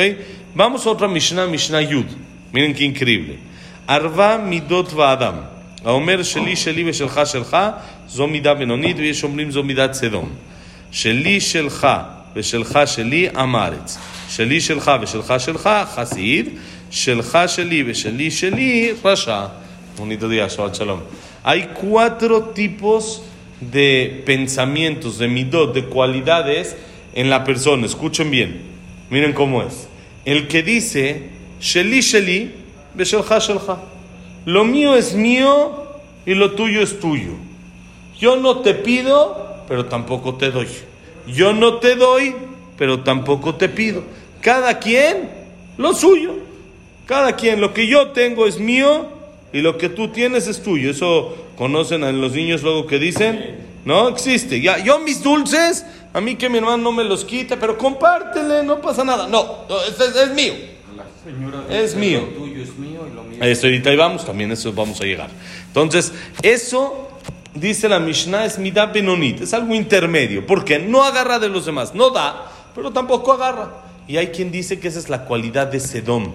Vamos 0.53 0.85
a 0.85 0.89
otra 0.89 1.07
Mishnah, 1.07 1.47
Mishnah 1.47 1.81
Yud. 1.81 2.05
Miren 2.51 2.73
qué 2.73 2.83
increíble. 2.83 3.39
Arva 3.87 4.37
midot 4.37 4.91
va'adam. 4.93 5.57
האומר 5.85 6.23
שלי 6.23 6.55
שלי 6.55 6.89
ושלך 6.89 7.21
שלך 7.25 7.57
זו 8.09 8.27
מידה 8.27 8.53
בינונית 8.53 8.97
ויש 8.97 9.23
אומרים 9.23 9.51
זו 9.51 9.63
מידת 9.63 9.93
סדום. 9.93 10.29
שלי 10.91 11.41
שלך 11.41 11.87
ושלך 12.35 12.79
שלי 12.85 13.29
עם 13.35 13.55
הארץ. 13.55 13.97
שלי 14.29 14.61
שלך 14.61 14.91
ושלך 15.01 15.33
שלך 15.39 15.69
חסיד. 15.95 16.49
Shelha 16.92 17.46
Sheli, 17.46 17.82
Besheli 17.82 18.28
Sheli, 18.28 18.94
Rasha. 19.02 19.50
Bonito 19.96 20.28
día, 20.28 20.46
Shabbat 20.46 20.76
Shalom. 20.76 21.00
Hay 21.42 21.70
cuatro 21.72 22.50
tipos 22.54 23.22
de 23.62 24.22
pensamientos, 24.26 25.16
de 25.16 25.26
midot, 25.26 25.72
de 25.72 25.86
cualidades 25.86 26.76
en 27.14 27.30
la 27.30 27.44
persona. 27.44 27.86
Escuchen 27.86 28.30
bien. 28.30 28.60
Miren 29.08 29.32
cómo 29.32 29.62
es. 29.62 29.88
El 30.26 30.48
que 30.48 30.62
dice 30.62 31.30
Sheli 31.60 32.02
Sheli, 32.02 32.52
Beshelha 32.94 33.38
Shelha. 33.38 33.78
Lo 34.44 34.64
mío 34.64 34.94
es 34.94 35.14
mío 35.14 35.86
y 36.26 36.34
lo 36.34 36.52
tuyo 36.52 36.82
es 36.82 37.00
tuyo. 37.00 37.32
Yo 38.20 38.36
no 38.36 38.58
te 38.58 38.74
pido, 38.74 39.64
pero 39.66 39.86
tampoco 39.86 40.34
te 40.34 40.50
doy. 40.50 40.68
Yo 41.26 41.54
no 41.54 41.76
te 41.76 41.96
doy, 41.96 42.34
pero 42.76 43.00
tampoco 43.00 43.54
te 43.54 43.70
pido. 43.70 44.04
Cada 44.42 44.78
quien 44.78 45.30
lo 45.78 45.94
suyo. 45.94 46.51
Cada 47.06 47.34
quien, 47.36 47.60
lo 47.60 47.74
que 47.74 47.86
yo 47.86 48.08
tengo 48.08 48.46
es 48.46 48.58
mío 48.58 49.06
y 49.52 49.60
lo 49.60 49.76
que 49.78 49.88
tú 49.88 50.08
tienes 50.08 50.46
es 50.48 50.62
tuyo. 50.62 50.90
Eso 50.90 51.34
conocen 51.56 52.04
a 52.04 52.12
los 52.12 52.32
niños 52.32 52.62
luego 52.62 52.86
que 52.86 52.98
dicen, 52.98 53.58
no 53.84 54.08
existe. 54.08 54.60
Ya, 54.60 54.78
yo 54.78 54.98
mis 55.00 55.22
dulces, 55.22 55.84
a 56.12 56.20
mí 56.20 56.36
que 56.36 56.48
mi 56.48 56.58
hermano 56.58 56.78
no 56.78 56.92
me 56.92 57.04
los 57.04 57.24
quita, 57.24 57.58
pero 57.58 57.76
compártele, 57.76 58.62
no 58.62 58.80
pasa 58.80 59.04
nada. 59.04 59.26
No, 59.26 59.64
no, 59.68 59.80
es, 59.82 59.98
es- 60.00 60.16
es 60.16 60.30
mío. 60.34 60.54
La 60.96 61.04
señora 61.24 61.64
Es 61.70 61.94
dice, 61.94 61.96
mío. 61.96 62.20
Lo 62.32 62.44
tuyo 62.44 62.62
es 62.62 62.76
mío 62.78 63.00
y 63.10 63.14
lo 63.14 63.24
mío 63.24 63.38
Eso 63.42 63.66
ahorita 63.66 63.90
ahí 63.90 63.96
vamos, 63.96 64.24
también 64.24 64.52
eso 64.52 64.72
vamos 64.72 65.00
a 65.00 65.04
llegar. 65.04 65.30
Entonces, 65.68 66.12
eso 66.42 67.08
dice 67.54 67.88
la 67.88 67.98
Mishnah 67.98 68.44
es 68.46 68.58
midá 68.58 68.86
benonit, 68.86 69.42
es 69.42 69.52
algo 69.52 69.74
intermedio, 69.74 70.46
porque 70.46 70.78
no 70.78 71.02
agarra 71.02 71.38
de 71.38 71.48
los 71.48 71.66
demás, 71.66 71.94
no 71.94 72.10
da, 72.10 72.50
pero 72.74 72.90
tampoco 72.92 73.32
agarra. 73.32 73.70
Y 74.08 74.16
hay 74.16 74.28
quien 74.28 74.50
dice 74.50 74.78
que 74.80 74.88
esa 74.88 74.98
es 74.98 75.08
la 75.08 75.24
cualidad 75.24 75.66
de 75.66 75.80
Sedom. 75.80 76.32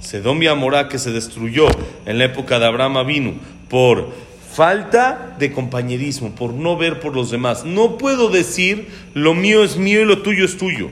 Sedom 0.00 0.42
y 0.42 0.46
Amorá 0.46 0.88
que 0.88 0.98
se 0.98 1.12
destruyó 1.12 1.66
en 2.06 2.18
la 2.18 2.24
época 2.24 2.58
de 2.58 2.66
Abraham 2.66 2.96
Avinu 2.96 3.34
por 3.68 4.08
falta 4.52 5.36
de 5.38 5.52
compañerismo, 5.52 6.34
por 6.34 6.52
no 6.52 6.76
ver 6.76 7.00
por 7.00 7.14
los 7.14 7.30
demás. 7.30 7.64
No 7.64 7.98
puedo 7.98 8.28
decir 8.28 8.88
lo 9.14 9.34
mío 9.34 9.62
es 9.62 9.76
mío 9.76 10.00
y 10.00 10.04
lo 10.04 10.22
tuyo 10.22 10.44
es 10.44 10.56
tuyo. 10.56 10.88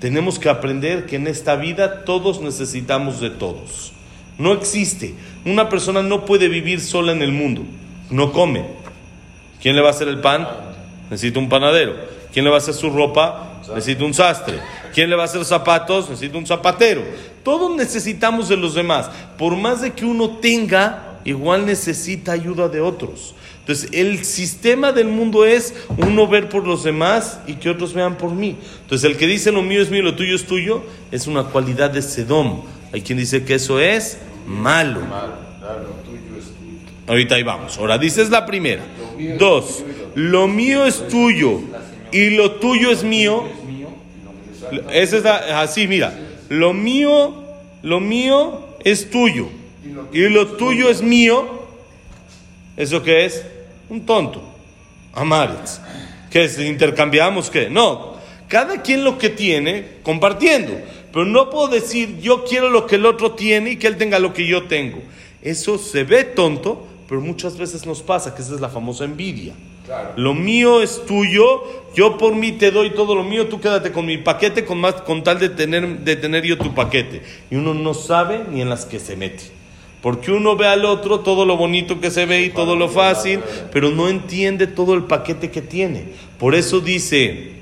Tenemos 0.00 0.38
que 0.38 0.48
aprender 0.48 1.06
que 1.06 1.16
en 1.16 1.26
esta 1.26 1.56
vida 1.56 2.04
todos 2.04 2.40
necesitamos 2.40 3.20
de 3.20 3.30
todos. 3.30 3.92
No 4.38 4.52
existe. 4.52 5.14
Una 5.44 5.68
persona 5.68 6.02
no 6.02 6.24
puede 6.24 6.48
vivir 6.48 6.80
sola 6.80 7.12
en 7.12 7.22
el 7.22 7.32
mundo. 7.32 7.62
No 8.10 8.32
come. 8.32 8.64
¿Quién 9.60 9.76
le 9.76 9.82
va 9.82 9.88
a 9.88 9.92
hacer 9.92 10.08
el 10.08 10.20
pan? 10.20 10.46
Necesita 11.10 11.38
un 11.38 11.48
panadero. 11.48 11.94
¿Quién 12.32 12.44
le 12.44 12.50
va 12.50 12.56
a 12.56 12.58
hacer 12.58 12.74
su 12.74 12.90
ropa? 12.90 13.53
Necesita 13.68 14.04
un 14.04 14.14
sastre. 14.14 14.60
¿Quién 14.92 15.10
le 15.10 15.16
va 15.16 15.22
a 15.22 15.26
hacer 15.26 15.44
zapatos? 15.44 16.10
Necesita 16.10 16.38
un 16.38 16.46
zapatero. 16.46 17.02
Todos 17.42 17.74
necesitamos 17.76 18.48
de 18.48 18.56
los 18.56 18.74
demás. 18.74 19.10
Por 19.38 19.56
más 19.56 19.80
de 19.80 19.92
que 19.92 20.04
uno 20.04 20.38
tenga, 20.38 21.18
igual 21.24 21.66
necesita 21.66 22.32
ayuda 22.32 22.68
de 22.68 22.80
otros. 22.80 23.34
Entonces, 23.60 23.88
el 23.92 24.24
sistema 24.24 24.92
del 24.92 25.08
mundo 25.08 25.46
es 25.46 25.74
uno 25.96 26.28
ver 26.28 26.50
por 26.50 26.66
los 26.66 26.84
demás 26.84 27.40
y 27.46 27.54
que 27.54 27.70
otros 27.70 27.94
vean 27.94 28.18
por 28.18 28.30
mí. 28.30 28.58
Entonces, 28.82 29.10
el 29.10 29.16
que 29.16 29.26
dice 29.26 29.50
lo 29.50 29.62
mío 29.62 29.80
es 29.80 29.90
mío, 29.90 30.02
lo 30.02 30.14
tuyo 30.14 30.36
es 30.36 30.44
tuyo, 30.44 30.82
es 31.10 31.26
una 31.26 31.44
cualidad 31.44 31.90
de 31.90 32.02
Sedom. 32.02 32.62
Hay 32.92 33.00
quien 33.00 33.18
dice 33.18 33.44
que 33.44 33.54
eso 33.54 33.80
es 33.80 34.18
malo. 34.46 35.00
Ahorita 37.06 37.34
ahí 37.36 37.42
vamos. 37.42 37.78
Ahora 37.78 37.96
dices 37.96 38.28
la 38.28 38.44
primera. 38.44 38.82
Dos, 39.38 39.82
lo 40.14 40.46
mío 40.46 40.84
es 40.84 41.08
tuyo 41.08 41.60
y 42.14 42.30
lo 42.30 42.52
tuyo 42.52 42.90
es 42.90 43.02
mío. 43.04 43.44
Esa 44.92 45.16
es 45.18 45.22
la- 45.24 45.60
así, 45.60 45.86
mira. 45.86 46.18
Lo 46.48 46.72
mío, 46.72 47.44
lo 47.82 48.00
mío 48.00 48.60
es 48.84 49.10
tuyo 49.10 49.48
y 50.12 50.20
lo 50.28 50.46
tuyo 50.56 50.88
es 50.88 51.02
mío. 51.02 51.64
¿Eso 52.76 53.02
qué 53.02 53.24
es? 53.26 53.44
Un 53.88 54.06
tonto. 54.06 54.42
Amaretz. 55.12 55.80
¿Qué 56.30 56.44
es? 56.44 56.58
¿Intercambiamos 56.58 57.50
qué? 57.50 57.68
No. 57.70 58.14
Cada 58.48 58.82
quien 58.82 59.04
lo 59.04 59.18
que 59.18 59.30
tiene, 59.30 59.84
compartiendo. 60.02 60.72
Pero 61.12 61.24
no 61.26 61.50
puedo 61.50 61.68
decir 61.68 62.18
yo 62.20 62.44
quiero 62.44 62.68
lo 62.70 62.86
que 62.86 62.96
el 62.96 63.06
otro 63.06 63.32
tiene 63.32 63.72
y 63.72 63.76
que 63.76 63.86
él 63.86 63.96
tenga 63.96 64.18
lo 64.18 64.32
que 64.32 64.46
yo 64.46 64.64
tengo. 64.64 64.98
Eso 65.42 65.78
se 65.78 66.04
ve 66.04 66.24
tonto, 66.24 66.86
pero 67.08 67.20
muchas 67.20 67.56
veces 67.56 67.86
nos 67.86 68.02
pasa 68.02 68.34
que 68.34 68.42
esa 68.42 68.54
es 68.54 68.60
la 68.60 68.68
famosa 68.68 69.04
envidia. 69.04 69.52
Lo 70.16 70.34
mío 70.34 70.80
es 70.82 71.04
tuyo, 71.06 71.62
yo 71.94 72.16
por 72.16 72.34
mí 72.34 72.52
te 72.52 72.70
doy 72.70 72.90
todo 72.90 73.14
lo 73.14 73.22
mío, 73.22 73.48
tú 73.48 73.60
quédate 73.60 73.92
con 73.92 74.06
mi 74.06 74.16
paquete 74.16 74.64
con, 74.64 74.80
más, 74.80 74.94
con 75.02 75.22
tal 75.22 75.38
de 75.38 75.50
tener, 75.50 76.00
de 76.00 76.16
tener 76.16 76.44
yo 76.44 76.56
tu 76.56 76.74
paquete. 76.74 77.22
Y 77.50 77.56
uno 77.56 77.74
no 77.74 77.92
sabe 77.92 78.44
ni 78.50 78.62
en 78.62 78.70
las 78.70 78.86
que 78.86 78.98
se 78.98 79.16
mete. 79.16 79.44
Porque 80.00 80.32
uno 80.32 80.56
ve 80.56 80.66
al 80.66 80.84
otro 80.84 81.20
todo 81.20 81.46
lo 81.46 81.56
bonito 81.56 82.00
que 82.00 82.10
se 82.10 82.26
ve 82.26 82.42
y 82.42 82.50
todo 82.50 82.76
lo 82.76 82.88
fácil, 82.88 83.40
pero 83.72 83.90
no 83.90 84.08
entiende 84.08 84.66
todo 84.66 84.94
el 84.94 85.04
paquete 85.04 85.50
que 85.50 85.62
tiene. 85.62 86.04
Por 86.38 86.54
eso 86.54 86.80
dice 86.80 87.52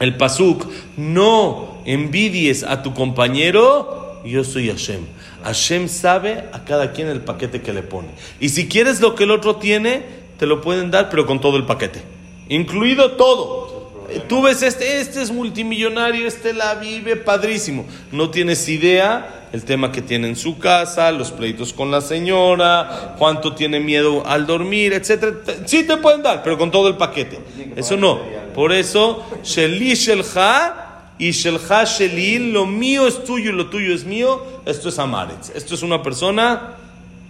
el 0.00 0.16
Pasuk, 0.16 0.66
no 0.96 1.80
envidies 1.84 2.64
a 2.64 2.82
tu 2.82 2.94
compañero, 2.94 4.20
yo 4.24 4.44
soy 4.44 4.68
Hashem. 4.68 5.02
Hashem 5.44 5.88
sabe 5.88 6.44
a 6.52 6.64
cada 6.64 6.92
quien 6.92 7.08
el 7.08 7.20
paquete 7.20 7.60
que 7.60 7.72
le 7.72 7.82
pone. 7.82 8.08
Y 8.40 8.50
si 8.50 8.68
quieres 8.68 9.00
lo 9.00 9.14
que 9.14 9.24
el 9.24 9.30
otro 9.30 9.56
tiene, 9.56 10.19
te 10.40 10.46
lo 10.46 10.62
pueden 10.62 10.90
dar, 10.90 11.10
pero 11.10 11.26
con 11.26 11.38
todo 11.38 11.58
el 11.58 11.66
paquete. 11.66 12.00
Incluido 12.48 13.12
todo. 13.12 14.08
Tú 14.26 14.40
ves 14.40 14.62
este, 14.62 14.98
este 14.98 15.20
es 15.20 15.30
multimillonario, 15.30 16.26
este 16.26 16.54
la 16.54 16.76
vive 16.76 17.16
padrísimo. 17.16 17.84
No 18.10 18.30
tienes 18.30 18.66
idea 18.66 19.48
el 19.52 19.64
tema 19.64 19.92
que 19.92 20.00
tiene 20.00 20.28
en 20.28 20.36
su 20.36 20.58
casa, 20.58 21.12
los 21.12 21.30
pleitos 21.30 21.74
con 21.74 21.90
la 21.90 22.00
señora, 22.00 23.16
cuánto 23.18 23.54
tiene 23.54 23.80
miedo 23.80 24.26
al 24.26 24.46
dormir, 24.46 24.94
etcétera. 24.94 25.34
Sí 25.66 25.82
te 25.82 25.98
pueden 25.98 26.22
dar, 26.22 26.42
pero 26.42 26.56
con 26.56 26.70
todo 26.70 26.88
el 26.88 26.96
paquete. 26.96 27.38
Eso 27.76 27.98
no. 27.98 28.20
Por 28.54 28.72
eso, 28.72 29.22
Sheli 29.44 29.92
Shelha 29.92 31.12
y 31.18 31.32
Shelha 31.32 31.84
Shelil, 31.84 32.54
lo 32.54 32.64
mío 32.64 33.06
es 33.06 33.24
tuyo 33.24 33.50
y 33.50 33.52
lo 33.52 33.68
tuyo 33.68 33.94
es 33.94 34.06
mío. 34.06 34.42
Esto 34.64 34.88
es 34.88 34.98
Amaretz. 34.98 35.50
Esto 35.54 35.74
es 35.74 35.82
una 35.82 36.02
persona 36.02 36.76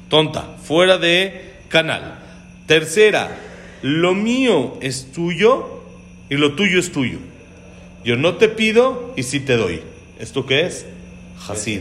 tonta, 0.09 0.45
fuera 0.63 0.97
de 0.97 1.57
canal. 1.69 2.30
Tercera, 2.71 3.37
lo 3.83 4.15
mío 4.15 4.79
es 4.81 5.11
tuyo 5.11 5.83
y 6.29 6.37
lo 6.37 6.55
tuyo 6.55 6.79
es 6.79 6.93
tuyo. 6.93 7.19
Yo 8.05 8.15
no 8.15 8.37
te 8.37 8.49
pido 8.49 9.13
y 9.17 9.25
sí 9.25 9.41
te 9.41 9.57
doy. 9.57 9.81
¿Esto 10.21 10.47
qué 10.47 10.67
es? 10.67 10.87
Hasid. 11.49 11.81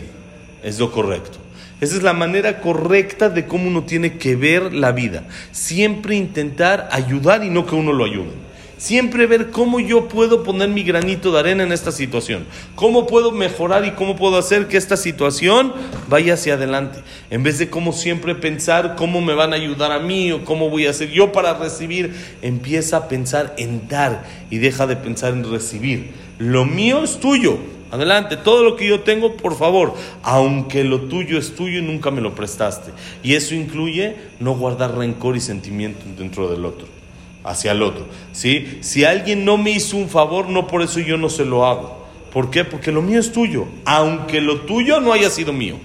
Es 0.63 0.79
lo 0.79 0.91
correcto. 0.91 1.37
Esa 1.79 1.95
es 1.95 2.01
la 2.01 2.13
manera 2.13 2.59
correcta 2.59 3.29
de 3.29 3.45
cómo 3.45 3.67
uno 3.67 3.83
tiene 3.83 4.17
que 4.17 4.35
ver 4.35 4.73
la 4.73 4.91
vida. 4.91 5.27
Siempre 5.51 6.15
intentar 6.15 6.89
ayudar 6.91 7.43
y 7.43 7.51
no 7.51 7.67
que 7.67 7.75
uno 7.75 7.93
lo 7.93 8.05
ayude. 8.05 8.31
Siempre 8.79 9.27
ver 9.27 9.51
cómo 9.51 9.81
yo 9.81 10.07
puedo 10.07 10.41
poner 10.41 10.69
mi 10.69 10.83
granito 10.83 11.33
de 11.33 11.39
arena 11.39 11.63
en 11.63 11.73
esta 11.73 11.91
situación. 11.91 12.45
Cómo 12.75 13.07
puedo 13.07 13.33
mejorar 13.33 13.83
y 13.83 13.91
cómo 13.91 14.15
puedo 14.15 14.37
hacer 14.37 14.69
que 14.69 14.77
esta 14.77 14.95
situación 14.95 15.73
vaya 16.07 16.35
hacia 16.35 16.53
adelante. 16.53 16.99
En 17.29 17.43
vez 17.43 17.59
de 17.59 17.69
como 17.69 17.91
siempre 17.91 18.35
pensar 18.35 18.95
cómo 18.95 19.19
me 19.19 19.33
van 19.33 19.51
a 19.51 19.57
ayudar 19.57 19.91
a 19.91 19.99
mí 19.99 20.31
o 20.31 20.45
cómo 20.45 20.69
voy 20.69 20.87
a 20.87 20.91
hacer 20.91 21.11
yo 21.11 21.33
para 21.33 21.55
recibir, 21.55 22.15
empieza 22.41 22.95
a 22.95 23.07
pensar 23.09 23.53
en 23.57 23.89
dar 23.89 24.23
y 24.49 24.59
deja 24.59 24.87
de 24.87 24.95
pensar 24.95 25.33
en 25.33 25.51
recibir. 25.51 26.13
Lo 26.37 26.63
mío 26.63 27.03
es 27.03 27.19
tuyo. 27.19 27.57
Adelante, 27.91 28.37
todo 28.37 28.63
lo 28.63 28.77
que 28.77 28.87
yo 28.87 29.01
tengo, 29.01 29.35
por 29.35 29.57
favor, 29.57 29.93
aunque 30.23 30.85
lo 30.85 31.01
tuyo 31.01 31.37
es 31.37 31.53
tuyo 31.53 31.79
y 31.79 31.81
nunca 31.81 32.11
me 32.11 32.21
lo 32.21 32.33
prestaste. 32.33 32.91
Y 33.23 33.33
eso 33.33 33.55
incluye 33.55 34.15
no 34.39 34.55
guardar 34.55 34.95
rencor 34.95 35.35
y 35.35 35.41
sentimiento 35.41 36.05
dentro 36.17 36.49
del 36.49 36.63
otro 36.63 36.98
hacia 37.43 37.71
el 37.71 37.81
otro. 37.81 38.05
¿sí? 38.31 38.79
Si 38.81 39.03
alguien 39.03 39.45
no 39.45 39.57
me 39.57 39.71
hizo 39.71 39.97
un 39.97 40.09
favor, 40.09 40.49
no 40.49 40.67
por 40.67 40.81
eso 40.81 40.99
yo 40.99 41.17
no 41.17 41.29
se 41.29 41.45
lo 41.45 41.65
hago. 41.65 42.07
¿Por 42.31 42.51
qué? 42.51 42.63
Porque 42.63 42.91
lo 42.91 43.01
mío 43.01 43.19
es 43.19 43.31
tuyo, 43.31 43.65
aunque 43.85 44.39
lo 44.41 44.61
tuyo 44.61 44.99
no 44.99 45.13
haya 45.13 45.29
sido 45.29 45.51
mío. 45.51 45.77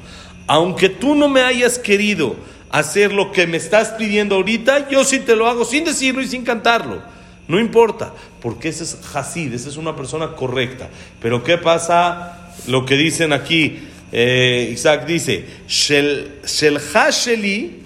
Aunque 0.47 0.89
tú 0.89 1.15
no 1.15 1.29
me 1.29 1.41
hayas 1.41 1.79
querido 1.79 2.37
hacer 2.71 3.13
lo 3.13 3.33
que 3.33 3.47
me 3.47 3.57
estás 3.57 3.91
pidiendo 3.91 4.35
ahorita, 4.35 4.91
yo 4.91 5.05
sí 5.05 5.21
te 5.21 5.37
lo 5.37 5.47
hago 5.47 5.65
sin 5.65 5.85
decirlo 5.85 6.21
y 6.21 6.29
sin 6.29 6.45
cantarlo. 6.45 7.01
No 7.47 7.61
importa, 7.61 8.13
porque 8.41 8.69
ese 8.69 8.85
es 8.85 8.99
Hasid, 9.15 9.53
esa 9.53 9.69
es 9.69 9.77
una 9.77 9.97
persona 9.97 10.33
correcta. 10.33 10.89
Pero 11.21 11.43
¿qué 11.43 11.57
pasa? 11.57 12.51
Lo 12.67 12.85
que 12.85 12.97
dicen 12.97 13.33
aquí, 13.33 13.81
eh, 14.13 14.71
Isaac 14.73 15.07
dice, 15.07 15.45
Shel, 15.69 16.41
shel 16.47 16.79
hasheli, 16.79 17.83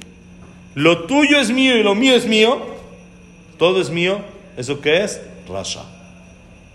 lo 0.75 1.05
tuyo 1.05 1.41
es 1.41 1.51
mío 1.51 1.77
y 1.77 1.83
lo 1.83 1.95
mío 1.95 2.15
es 2.15 2.27
mío, 2.27 2.78
todo 3.59 3.81
es 3.81 3.91
mío, 3.91 4.21
¿eso 4.57 4.81
qué 4.81 5.05
es? 5.05 5.21
Rasha. 5.49 5.85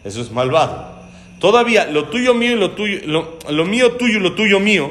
Eso 0.04 0.22
es 0.22 0.32
malvado. 0.32 0.92
Todavía 1.40 1.86
lo 1.88 2.10
tuyo 2.10 2.34
mío 2.34 2.54
y 2.54 2.56
lo 2.56 2.72
tuyo, 2.72 3.00
lo, 3.06 3.66
mío 3.66 3.94
tuyo 3.94 4.18
y 4.18 4.22
lo 4.22 4.34
tuyo 4.34 4.60
mío, 4.60 4.90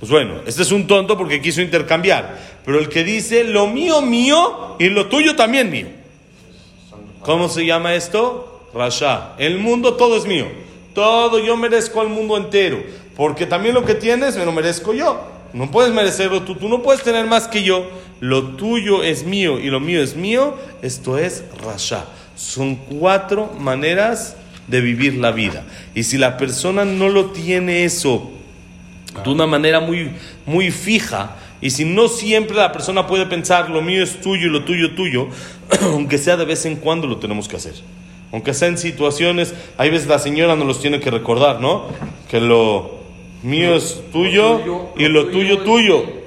pues 0.00 0.10
bueno, 0.10 0.40
este 0.46 0.62
es 0.62 0.72
un 0.72 0.86
tonto 0.86 1.16
porque 1.16 1.40
quiso 1.40 1.60
intercambiar. 1.60 2.38
Pero 2.64 2.78
el 2.78 2.88
que 2.88 3.04
dice 3.04 3.44
lo 3.44 3.66
mío 3.66 4.02
mío 4.02 4.76
y 4.78 4.88
lo 4.88 5.06
tuyo 5.06 5.36
también 5.36 5.70
mío. 5.70 5.86
¿Cómo 7.20 7.48
se 7.48 7.64
llama 7.64 7.94
esto? 7.94 8.68
Rasha. 8.74 9.34
El 9.38 9.58
mundo 9.58 9.94
todo 9.94 10.16
es 10.16 10.26
mío. 10.26 10.46
Todo 10.94 11.38
yo 11.38 11.56
merezco 11.56 12.00
al 12.00 12.08
mundo 12.08 12.36
entero. 12.36 12.82
Porque 13.16 13.46
también 13.46 13.74
lo 13.74 13.84
que 13.84 13.94
tienes 13.94 14.36
me 14.36 14.44
lo 14.44 14.52
merezco 14.52 14.92
yo. 14.92 15.20
No 15.54 15.70
puedes 15.70 15.94
merecerlo 15.94 16.42
tú, 16.42 16.56
tú 16.56 16.68
no 16.68 16.82
puedes 16.82 17.02
tener 17.04 17.26
más 17.26 17.46
que 17.46 17.62
yo. 17.62 17.88
Lo 18.18 18.42
tuyo 18.56 19.04
es 19.04 19.24
mío 19.24 19.60
y 19.60 19.68
lo 19.68 19.78
mío 19.78 20.02
es 20.02 20.16
mío. 20.16 20.56
Esto 20.82 21.16
es 21.16 21.44
rasha. 21.64 22.06
Son 22.34 22.74
cuatro 22.74 23.52
maneras 23.58 24.36
de 24.66 24.80
vivir 24.80 25.14
la 25.14 25.30
vida. 25.30 25.64
Y 25.94 26.02
si 26.02 26.18
la 26.18 26.36
persona 26.36 26.84
no 26.84 27.08
lo 27.08 27.26
tiene 27.26 27.84
eso 27.84 28.32
de 29.22 29.30
una 29.30 29.46
manera 29.46 29.78
muy, 29.78 30.10
muy 30.44 30.72
fija, 30.72 31.36
y 31.60 31.70
si 31.70 31.84
no 31.84 32.08
siempre 32.08 32.56
la 32.56 32.72
persona 32.72 33.06
puede 33.06 33.26
pensar 33.26 33.70
lo 33.70 33.80
mío 33.80 34.02
es 34.02 34.20
tuyo 34.20 34.48
y 34.48 34.50
lo 34.50 34.64
tuyo 34.64 34.96
tuyo, 34.96 35.28
aunque 35.82 36.18
sea 36.18 36.36
de 36.36 36.44
vez 36.44 36.66
en 36.66 36.76
cuando 36.76 37.06
lo 37.06 37.18
tenemos 37.18 37.46
que 37.46 37.56
hacer. 37.56 37.74
Aunque 38.32 38.52
sea 38.54 38.66
en 38.66 38.76
situaciones, 38.76 39.54
hay 39.78 39.90
veces 39.90 40.08
la 40.08 40.18
señora 40.18 40.56
nos 40.56 40.66
los 40.66 40.80
tiene 40.80 40.98
que 40.98 41.12
recordar, 41.12 41.60
¿no? 41.60 41.86
Que 42.28 42.40
lo, 42.40 43.03
mío 43.44 43.76
es 43.76 44.02
tuyo 44.12 44.90
y 44.96 45.06
lo 45.08 45.26
tuyo 45.26 45.58
tuyo. 45.58 46.24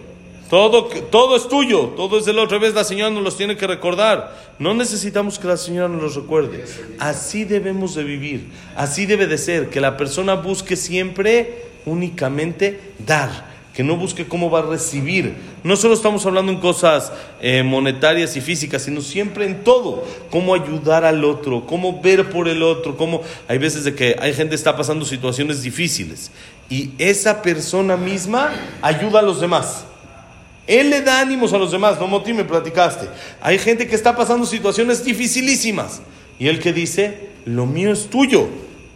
Todo, 0.50 0.86
todo 0.86 1.36
es 1.36 1.50
tuyo, 1.50 1.94
todo 1.98 2.18
es 2.18 2.24
del 2.24 2.40
otro. 2.40 2.58
vez 2.60 2.74
la 2.74 2.86
Señora 2.86 3.10
nos 3.10 3.22
los 3.22 3.36
tiene 3.36 3.58
que 3.58 3.68
recordar. 3.68 4.54
No 4.60 4.74
necesitamos 4.74 5.38
que 5.38 5.48
la 5.48 5.58
Señora 5.58 5.90
nos 5.90 6.02
los 6.02 6.16
recuerde. 6.16 6.64
Así 7.00 7.44
debemos 7.44 7.96
de 7.96 8.06
vivir, 8.06 8.48
así 8.76 9.06
debe 9.06 9.28
de 9.28 9.38
ser, 9.38 9.70
que 9.70 9.82
la 9.82 9.98
persona 9.98 10.36
busque 10.36 10.78
siempre 10.78 11.66
únicamente 11.86 12.80
dar 13.06 13.57
que 13.78 13.84
no 13.84 13.96
busque 13.96 14.28
cómo 14.28 14.50
va 14.50 14.58
a 14.58 14.63
recibir. 14.63 15.36
No 15.63 15.76
solo 15.76 15.94
estamos 15.94 16.26
hablando 16.26 16.52
en 16.52 16.60
cosas 16.60 17.12
eh, 17.40 17.62
monetarias 17.62 18.36
y 18.36 18.42
físicas, 18.42 18.82
sino 18.82 19.02
siempre 19.02 19.46
en 19.46 19.63
todo. 19.63 20.04
Cómo 20.32 20.56
ayudar 20.56 21.06
al 21.06 21.24
otro, 21.24 21.68
cómo 21.68 22.02
ver 22.02 22.32
por 22.32 22.48
el 22.48 22.63
otro, 22.63 22.98
cómo 22.98 23.22
hay 23.48 23.60
veces 23.60 23.84
de 23.84 23.94
que 23.94 24.16
hay 24.20 24.34
gente 24.34 24.50
que 24.50 24.56
está 24.56 24.76
pasando 24.76 25.06
situaciones 25.06 25.62
difíciles 25.62 26.32
y 26.72 26.90
esa 26.98 27.44
persona 27.44 27.98
misma 27.98 28.50
ayuda 28.82 29.20
a 29.20 29.22
los 29.22 29.40
demás. 29.40 29.86
Él 30.66 30.90
le 30.90 31.04
da 31.04 31.20
ánimos 31.20 31.54
a 31.54 31.60
los 31.60 31.72
demás, 31.72 32.00
no 32.00 32.08
Moti 32.08 32.34
me 32.34 32.46
platicaste. 32.46 33.08
Hay 33.42 33.60
gente 33.60 33.88
que 33.88 33.94
está 33.94 34.16
pasando 34.16 34.48
situaciones 34.48 35.06
dificilísimas 35.06 36.02
y 36.40 36.48
él 36.48 36.60
que 36.60 36.74
dice, 36.74 37.30
lo 37.46 37.68
mío 37.68 37.92
es 37.92 38.08
tuyo. 38.08 38.48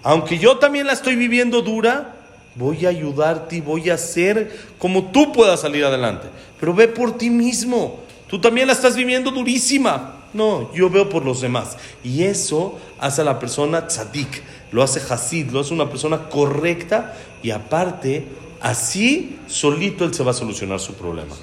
Aunque 0.01 0.39
yo 0.39 0.57
también 0.57 0.87
la 0.87 0.93
estoy 0.93 1.15
viviendo 1.15 1.61
dura, 1.61 2.15
voy 2.55 2.85
a 2.85 2.89
ayudarte 2.89 3.57
y 3.57 3.61
voy 3.61 3.89
a 3.89 3.95
hacer 3.95 4.51
como 4.77 5.11
tú 5.11 5.31
puedas 5.31 5.61
salir 5.61 5.85
adelante. 5.85 6.27
Pero 6.59 6.73
ve 6.73 6.87
por 6.87 7.17
ti 7.17 7.29
mismo. 7.29 7.99
Tú 8.27 8.39
también 8.39 8.67
la 8.67 8.73
estás 8.73 8.95
viviendo 8.95 9.31
durísima. 9.31 10.17
No, 10.33 10.73
yo 10.73 10.89
veo 10.89 11.09
por 11.09 11.25
los 11.25 11.41
demás. 11.41 11.77
Y 12.03 12.23
eso 12.23 12.79
hace 12.99 13.21
a 13.21 13.25
la 13.25 13.39
persona 13.39 13.87
tzadik, 13.87 14.41
lo 14.71 14.81
hace 14.81 15.01
hasid, 15.01 15.51
lo 15.51 15.59
hace 15.59 15.73
una 15.73 15.89
persona 15.89 16.29
correcta 16.29 17.13
y 17.43 17.51
aparte, 17.51 18.25
así 18.61 19.37
solito 19.47 20.05
él 20.05 20.13
se 20.13 20.23
va 20.23 20.31
a 20.31 20.35
solucionar 20.35 20.79
su 20.79 20.93
problema. 20.93 21.35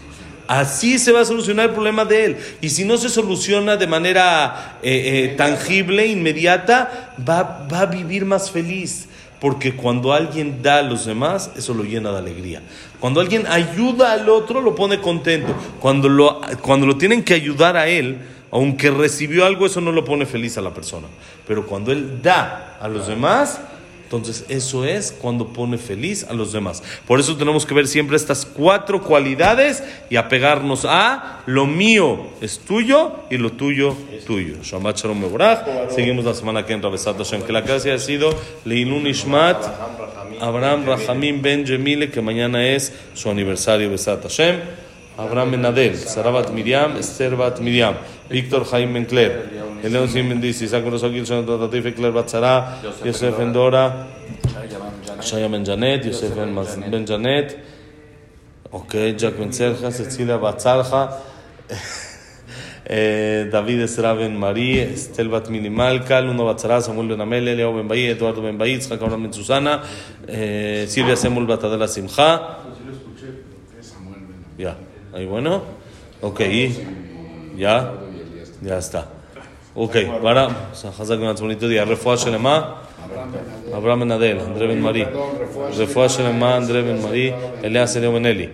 Así 0.46 0.98
se 0.98 1.12
va 1.12 1.20
a 1.20 1.24
solucionar 1.26 1.68
el 1.68 1.74
problema 1.74 2.06
de 2.06 2.24
él. 2.24 2.36
Y 2.62 2.70
si 2.70 2.86
no 2.86 2.96
se 2.96 3.10
soluciona 3.10 3.76
de 3.76 3.86
manera 3.86 4.78
eh, 4.82 5.26
eh, 5.32 5.34
tangible, 5.36 6.06
inmediata, 6.06 7.12
va, 7.28 7.68
va 7.70 7.80
a 7.80 7.86
vivir 7.86 8.24
más 8.24 8.50
feliz. 8.50 9.07
Porque 9.40 9.74
cuando 9.74 10.12
alguien 10.12 10.62
da 10.62 10.78
a 10.78 10.82
los 10.82 11.06
demás, 11.06 11.50
eso 11.56 11.72
lo 11.74 11.84
llena 11.84 12.10
de 12.10 12.18
alegría. 12.18 12.62
Cuando 12.98 13.20
alguien 13.20 13.46
ayuda 13.46 14.12
al 14.12 14.28
otro, 14.28 14.60
lo 14.60 14.74
pone 14.74 15.00
contento. 15.00 15.54
Cuando 15.80 16.08
lo, 16.08 16.40
cuando 16.60 16.86
lo 16.86 16.96
tienen 16.96 17.22
que 17.22 17.34
ayudar 17.34 17.76
a 17.76 17.86
él, 17.86 18.18
aunque 18.50 18.90
recibió 18.90 19.44
algo, 19.44 19.66
eso 19.66 19.80
no 19.80 19.92
lo 19.92 20.04
pone 20.04 20.26
feliz 20.26 20.58
a 20.58 20.62
la 20.62 20.74
persona. 20.74 21.06
Pero 21.46 21.66
cuando 21.66 21.92
él 21.92 22.20
da 22.22 22.78
a 22.80 22.88
los 22.88 23.06
demás, 23.06 23.60
entonces 24.08 24.46
eso 24.48 24.86
es 24.86 25.12
cuando 25.12 25.48
pone 25.48 25.76
feliz 25.76 26.24
a 26.30 26.32
los 26.32 26.50
demás. 26.50 26.82
Por 27.06 27.20
eso 27.20 27.36
tenemos 27.36 27.66
que 27.66 27.74
ver 27.74 27.86
siempre 27.86 28.16
estas 28.16 28.46
cuatro 28.46 29.02
cualidades 29.02 29.84
y 30.08 30.16
apegarnos 30.16 30.86
a 30.86 31.42
lo 31.44 31.66
mío 31.66 32.28
es 32.40 32.58
tuyo 32.58 33.16
y 33.28 33.36
lo 33.36 33.52
tuyo 33.52 33.94
tuyo. 34.26 34.56
Shabbat 34.62 34.96
Shalom 34.96 35.22
Seguimos 35.90 36.24
la 36.24 36.32
semana 36.32 36.64
que 36.64 36.72
entra 36.72 36.88
Besat 36.88 37.18
Hashem. 37.18 37.42
Que 37.42 37.52
la 37.52 37.62
clase 37.64 37.92
ha 37.92 37.98
sido 37.98 38.34
Leinun 38.64 39.06
Ishmat 39.06 39.62
Abraham 40.40 40.86
Rahamim 40.86 41.42
Ben 41.42 41.66
Jemile, 41.66 42.10
que 42.10 42.22
mañana 42.22 42.66
es 42.66 42.94
su 43.12 43.28
aniversario 43.28 43.90
Besat 43.90 44.22
Hashem. 44.22 44.87
אברהם 45.18 45.50
בן 45.50 45.66
נדל, 45.66 45.96
שרה 45.96 46.32
בת 46.32 46.50
מרים, 46.50 46.96
אסתר 47.00 47.34
בת 47.36 47.60
מרים, 47.60 47.94
ויקטור 48.30 48.64
חיים 48.64 48.94
בן 48.94 49.04
קלר, 49.04 49.30
אליון 49.84 50.08
סימן 50.08 50.34
בן 50.34 50.40
דיס, 50.40 50.62
יצחק 50.62 50.82
בן 50.82 50.92
רוסו 50.92 51.10
גיל 51.10 51.24
שנות 51.24 51.46
בת 51.46 51.68
עטיף 51.68 51.84
וקלר 51.86 52.10
בת 52.10 52.28
שרה, 52.28 52.72
יוסף 53.04 53.34
בן 53.38 53.52
דורה, 53.52 53.90
שיה 55.20 55.48
בן 55.48 55.64
ג'נט, 55.64 56.04
יוסף 56.04 56.28
בן 56.90 57.04
ג'נט, 57.04 57.52
אוקיי, 58.72 59.12
ג'ק 59.12 59.32
בן 59.38 59.50
צלחה, 59.50 59.90
סציליה 59.90 60.36
בת 60.36 60.56
צלחה, 60.56 61.06
אה, 62.90 63.44
דוד 63.50 63.80
עזרא 63.82 64.14
בן 64.14 64.36
מרי, 64.36 64.94
אסתל 64.94 65.28
בת 65.28 65.48
מילימלכה, 65.48 66.20
לונה 66.20 66.44
בת 66.44 66.58
שרה, 66.58 66.80
סמואל 66.80 67.14
בן 67.14 67.20
עמל, 67.20 67.48
אליהו 67.48 67.74
בן 67.74 67.88
באי, 67.88 68.12
אדוארדו 68.12 68.42
בן 68.42 68.58
באי, 68.58 68.70
יצחק 68.70 69.02
אברהם 69.02 69.22
בן 69.22 69.32
סוסנה, 69.32 69.78
אה, 70.28 70.84
סילביה 70.86 71.16
סמול 71.16 71.46
בת 71.46 71.64
עדלה 71.64 71.88
שמחה. 71.88 72.36
יא. 74.58 74.70
Ahí 75.18 75.26
bueno. 75.26 75.62
Ok, 76.22 76.40
ya, 77.56 77.94
ya 78.62 78.78
está. 78.78 79.08
Ok, 79.74 79.96
para, 80.22 80.70
Hazak 80.72 81.20
Ben 81.20 81.34
bonito 81.36 81.68
día. 81.68 81.84
Refuah 81.84 82.16
Shelema, 82.16 82.82
Abraham 83.74 84.00
Ben 84.00 84.12
Adel, 84.12 84.40
André 84.40 84.66
Ben 84.68 84.80
Marí. 84.80 85.04
Refuah 85.76 86.08
Shelema, 86.08 86.56
André 86.56 86.82
Ben 86.82 87.02
Marí, 87.02 87.34
Elias 87.62 87.96
Elio 87.96 88.12
Ben 88.12 88.26
Eli. 88.26 88.50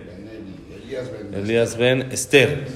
Elías 1.33 1.77
Ben 1.77 2.11
Esther. 2.11 2.67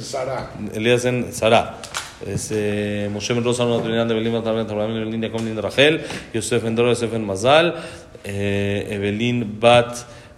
Elías 0.74 1.04
Ben 1.04 1.34
Sara. 1.34 1.78
Es 2.26 2.50
eh, 2.52 3.10
Moshe 3.12 3.34
Ben 3.34 3.44
Rosa, 3.44 3.66
una 3.66 3.82
Trinidad 3.82 4.06
de 4.06 4.14
Belín, 4.14 4.36
Abraham 4.36 4.68
Ben 4.68 5.06
Belín, 5.06 5.22
Jacob 5.22 5.44
Ben 5.44 5.60
Rachel, 5.62 6.02
Yosef 6.34 6.64
Ben 6.64 6.76
Yosef 6.76 7.12
Mazal, 7.14 7.76
eh, 8.24 8.88
Evelyn 8.92 9.60
Bat, 9.60 9.96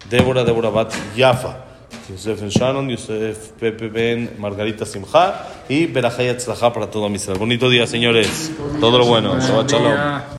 Débora, 0.09 0.43
Débora 0.43 0.69
Bat 0.69 0.93
Yafa. 1.15 1.70
Yosef 2.11 2.41
Ben 2.41 2.49
Shannon, 2.49 2.89
Yosef 2.89 3.51
Pepe 3.59 3.87
Ben 3.87 4.35
Margarita 4.37 4.85
Simcha 4.85 5.47
y 5.69 5.85
Berajay 5.85 6.29
Atzlajá 6.29 6.73
para 6.73 6.87
todo 6.87 7.07
Israel. 7.15 7.39
Bonito 7.39 7.69
día, 7.69 7.87
señores. 7.87 8.51
Todo 8.79 8.97
lo 8.97 9.05
bueno. 9.05 9.39
Shabbat 9.39 9.71
Shalom. 9.71 10.21